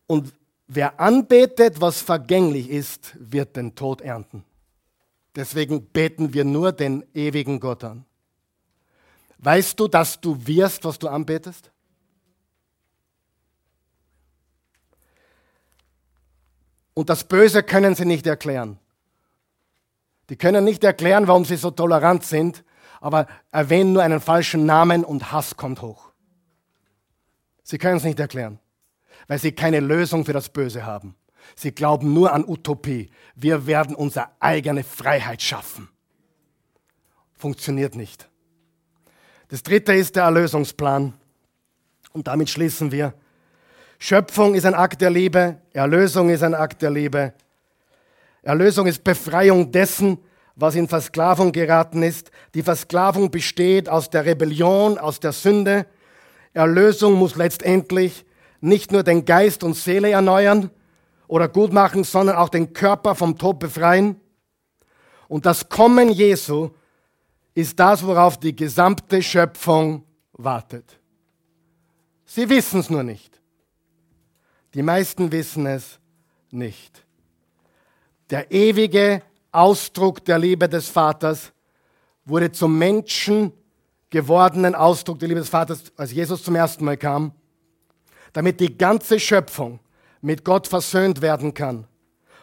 [0.06, 0.34] Und
[0.72, 4.44] wer anbetet, was vergänglich ist, wird den Tod ernten.
[5.34, 8.04] Deswegen beten wir nur den ewigen Gott an.
[9.38, 11.70] Weißt du, dass du wirst, was du anbetest?
[16.94, 18.78] Und das Böse können sie nicht erklären.
[20.28, 22.62] Die können nicht erklären, warum sie so tolerant sind,
[23.00, 26.12] aber erwähnen nur einen falschen Namen und Hass kommt hoch.
[27.62, 28.60] Sie können es nicht erklären,
[29.28, 31.14] weil sie keine Lösung für das Böse haben.
[31.56, 33.10] Sie glauben nur an Utopie.
[33.34, 35.88] Wir werden unsere eigene Freiheit schaffen.
[37.36, 38.28] Funktioniert nicht.
[39.48, 41.14] Das dritte ist der Erlösungsplan.
[42.12, 43.14] Und damit schließen wir.
[43.98, 47.34] Schöpfung ist ein Akt der Liebe, Erlösung ist ein Akt der Liebe.
[48.42, 50.18] Erlösung ist Befreiung dessen,
[50.56, 52.30] was in Versklavung geraten ist.
[52.54, 55.86] Die Versklavung besteht aus der Rebellion, aus der Sünde.
[56.54, 58.24] Erlösung muss letztendlich
[58.60, 60.70] nicht nur den Geist und Seele erneuern,
[61.30, 64.20] oder gut machen, sondern auch den Körper vom Tod befreien.
[65.28, 66.70] Und das Kommen Jesu
[67.54, 70.98] ist das, worauf die gesamte Schöpfung wartet.
[72.24, 73.40] Sie wissen es nur nicht.
[74.74, 76.00] Die meisten wissen es
[76.50, 77.04] nicht.
[78.30, 81.52] Der ewige Ausdruck der Liebe des Vaters
[82.24, 83.52] wurde zum Menschen
[84.10, 87.32] gewordenen Ausdruck der Liebe des Vaters, als Jesus zum ersten Mal kam,
[88.32, 89.80] damit die ganze Schöpfung
[90.20, 91.86] mit Gott versöhnt werden kann.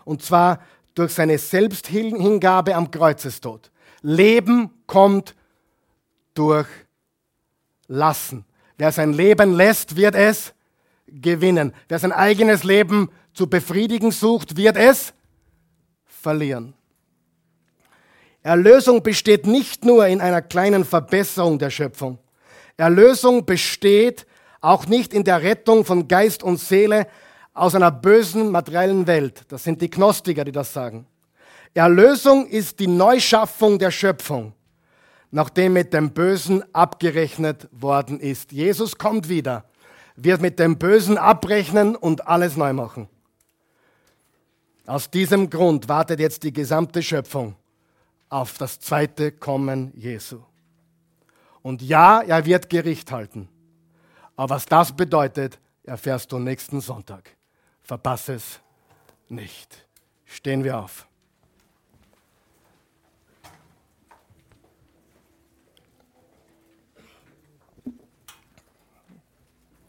[0.05, 0.59] Und zwar
[0.95, 3.71] durch seine Selbsthingabe am Kreuzestod.
[4.01, 5.35] Leben kommt
[6.33, 6.67] durch
[7.87, 8.45] Lassen.
[8.77, 10.53] Wer sein Leben lässt, wird es
[11.07, 11.73] gewinnen.
[11.87, 15.13] Wer sein eigenes Leben zu befriedigen sucht, wird es
[16.05, 16.73] verlieren.
[18.43, 22.17] Erlösung besteht nicht nur in einer kleinen Verbesserung der Schöpfung.
[22.77, 24.25] Erlösung besteht
[24.67, 27.07] auch nicht in der Rettung von Geist und Seele,
[27.53, 29.45] aus einer bösen materiellen Welt.
[29.47, 31.07] Das sind die Gnostiker, die das sagen.
[31.73, 34.53] Erlösung ist die Neuschaffung der Schöpfung,
[35.31, 38.51] nachdem mit dem Bösen abgerechnet worden ist.
[38.51, 39.65] Jesus kommt wieder,
[40.15, 43.07] wird mit dem Bösen abrechnen und alles neu machen.
[44.85, 47.55] Aus diesem Grund wartet jetzt die gesamte Schöpfung
[48.29, 50.39] auf das zweite Kommen Jesu.
[51.61, 53.49] Und ja, er wird Gericht halten.
[54.37, 57.35] Aber was das bedeutet, erfährst du nächsten Sonntag.
[57.81, 58.59] Verpasse es
[59.27, 59.85] nicht.
[60.25, 61.07] Stehen wir auf.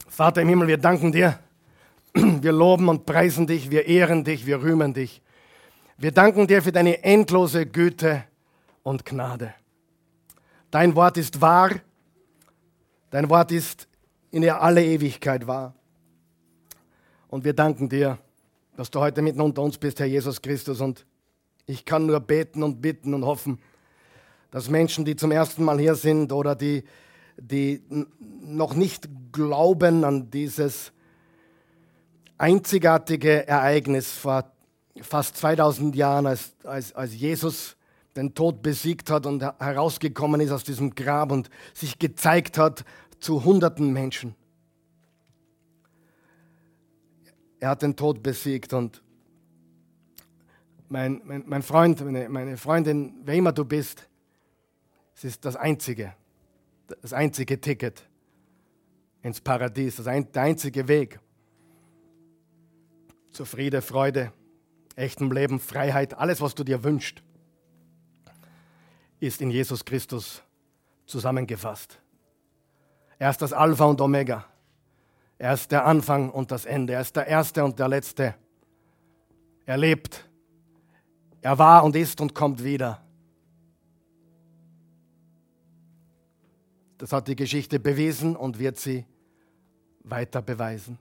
[0.07, 1.39] Vater im Himmel, wir danken dir.
[2.13, 5.21] Wir loben und preisen dich, wir ehren dich, wir rühmen dich.
[5.97, 8.23] Wir danken dir für deine endlose Güte
[8.81, 9.53] und Gnade.
[10.71, 11.69] Dein Wort ist wahr,
[13.11, 13.88] dein Wort ist
[14.31, 15.73] in der alle Ewigkeit wahr.
[17.27, 18.17] Und wir danken dir,
[18.75, 20.81] dass du heute mitten unter uns bist, Herr Jesus Christus.
[20.81, 21.05] Und
[21.65, 23.59] ich kann nur beten und bitten und hoffen,
[24.51, 26.83] dass Menschen, die zum ersten Mal hier sind oder die,
[27.37, 27.81] die
[28.41, 30.91] noch nicht glauben an dieses
[32.37, 34.51] einzigartige Ereignis vor
[35.01, 37.75] fast 2000 Jahren, als, als, als Jesus
[38.15, 42.83] den Tod besiegt hat und herausgekommen ist aus diesem Grab und sich gezeigt hat
[43.19, 44.35] zu hunderten Menschen.
[47.59, 49.01] er hat den Tod besiegt und
[50.87, 54.07] mein, mein, mein Freund, meine, meine Freundin, wer immer du bist,
[55.15, 56.13] es ist das einzige,
[57.01, 58.07] das einzige Ticket
[59.21, 61.19] ins Paradies, das ein, der einzige Weg
[63.31, 64.31] zu Friede, Freude,
[64.95, 67.21] echtem Leben, Freiheit, alles, was du dir wünschst,
[69.19, 70.41] ist in Jesus Christus
[71.05, 71.99] zusammengefasst.
[73.19, 74.45] Er ist das Alpha und Omega.
[75.37, 76.93] Er ist der Anfang und das Ende.
[76.93, 78.33] Er ist der Erste und der Letzte.
[79.65, 80.25] Er lebt.
[81.41, 83.01] Er war und ist und kommt wieder.
[86.97, 89.05] Das hat die Geschichte bewiesen und wird sie
[90.03, 90.97] weiter beweisen.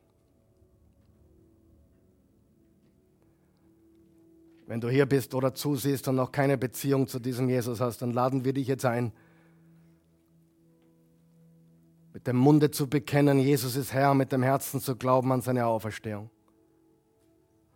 [4.66, 8.12] Wenn du hier bist oder zusiehst und noch keine Beziehung zu diesem Jesus hast, dann
[8.12, 9.12] laden wir dich jetzt ein,
[12.18, 15.66] mit dem Munde zu bekennen, Jesus ist Herr, mit dem Herzen zu glauben an seine
[15.66, 16.30] Auferstehung.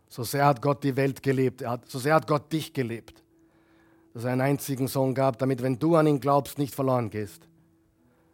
[0.09, 3.23] So sehr hat Gott die Welt gelebt, hat, so sehr hat Gott dich gelebt,
[4.13, 7.49] dass er einen einzigen Sohn gab, damit, wenn du an ihn glaubst, nicht verloren gehst,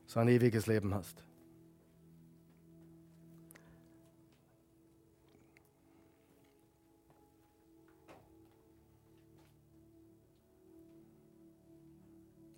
[0.07, 1.23] so ein ewiges Leben hast.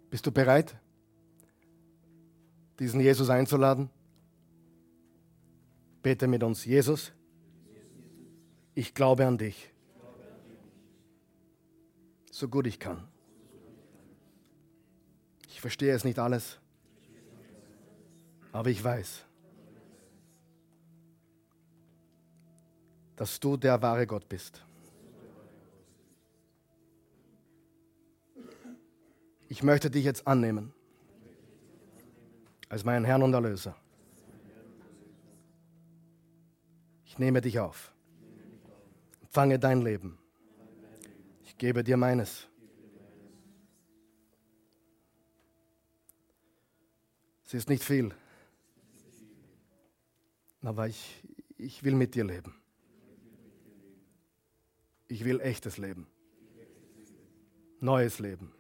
[0.09, 0.77] Bist du bereit,
[2.81, 3.91] diesen Jesus einzuladen?
[6.03, 7.13] Bete mit uns, Jesus,
[8.75, 9.73] ich glaube an dich,
[12.33, 13.07] so gut ich kann.
[15.47, 16.59] Ich verstehe es nicht alles,
[18.51, 19.27] aber ich weiß,
[23.17, 24.65] dass du der wahre Gott bist.
[29.51, 30.73] ich möchte dich jetzt annehmen
[32.71, 33.77] als meinen Herrn und Erlöser.
[37.05, 37.93] Ich nehme dich auf.
[39.21, 40.19] Empfange dein Leben.
[41.45, 42.47] Ich gebe dir meines.
[47.45, 48.15] Es ist nicht viel,
[50.63, 51.25] aber ich,
[51.59, 52.55] ich will mit dir leben.
[55.09, 56.07] Ich will echtes Leben,
[57.81, 58.53] neues Leben.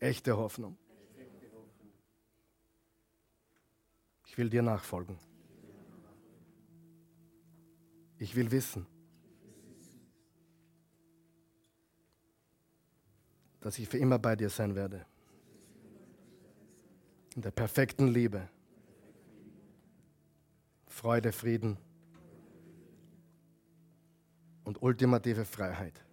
[0.00, 0.76] Echte Hoffnung.
[4.28, 5.18] Ich will dir nachfolgen.
[8.18, 8.86] Ich will wissen,
[13.60, 15.06] dass ich für immer bei dir sein werde.
[17.34, 18.48] In der perfekten Liebe,
[20.86, 21.78] Freude, Frieden
[24.64, 26.04] und ultimative Freiheit.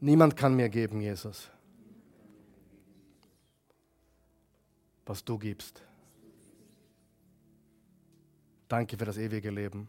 [0.00, 1.50] Niemand kann mir geben, Jesus,
[5.06, 5.82] was du gibst.
[8.68, 9.88] Danke für das ewige Leben.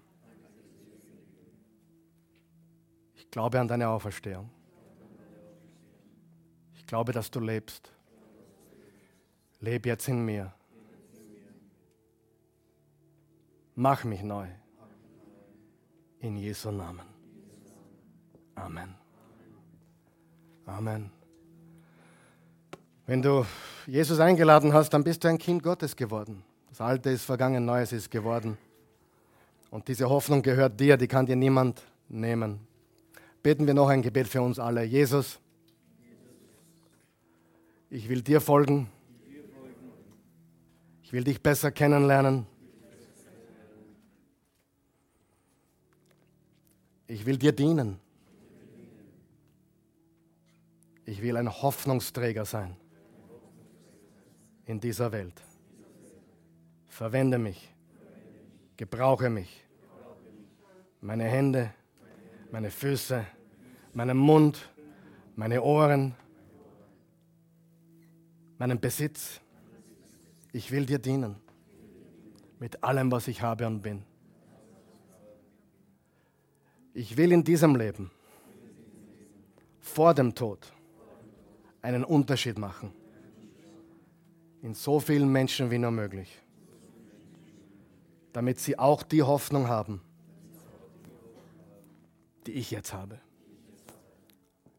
[3.15, 4.49] Ich glaube an deine Auferstehung.
[6.75, 7.91] Ich glaube, dass du lebst.
[9.59, 10.53] Leb jetzt in mir.
[13.73, 14.47] Mach mich neu.
[16.19, 17.07] In Jesu Namen.
[18.55, 18.95] Amen.
[20.65, 21.14] Amen.
[23.07, 23.45] Wenn du
[23.85, 26.43] Jesus eingeladen hast, dann bist du ein Kind Gottes geworden.
[26.69, 28.57] Das Alte ist vergangen, Neues ist geworden.
[29.69, 32.59] Und diese Hoffnung gehört dir, die kann dir niemand nehmen.
[33.43, 34.83] Beten wir noch ein Gebet für uns alle.
[34.83, 35.39] Jesus,
[37.91, 38.89] ich will dir folgen.
[41.03, 42.47] Ich will dich besser kennenlernen.
[47.07, 47.99] Ich will dir dienen.
[51.05, 52.75] Ich will ein Hoffnungsträger sein
[54.65, 55.41] in dieser Welt.
[56.87, 57.73] Verwende mich,
[58.77, 59.63] gebrauche mich,
[61.01, 61.73] meine Hände,
[62.51, 63.25] meine Füße,
[63.93, 64.69] meinen Mund,
[65.35, 66.15] meine Ohren,
[68.57, 69.41] meinen Besitz.
[70.53, 71.35] Ich will dir dienen
[72.59, 74.03] mit allem, was ich habe und bin.
[76.93, 78.09] Ich will in diesem Leben
[79.81, 80.71] vor dem Tod
[81.81, 82.93] einen Unterschied machen.
[84.65, 86.41] In so vielen Menschen wie nur möglich.
[88.33, 90.01] Damit sie auch die Hoffnung haben,
[92.47, 93.21] die ich jetzt habe.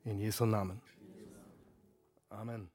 [0.02, 0.82] In Jesu Namen.
[2.30, 2.68] Amen.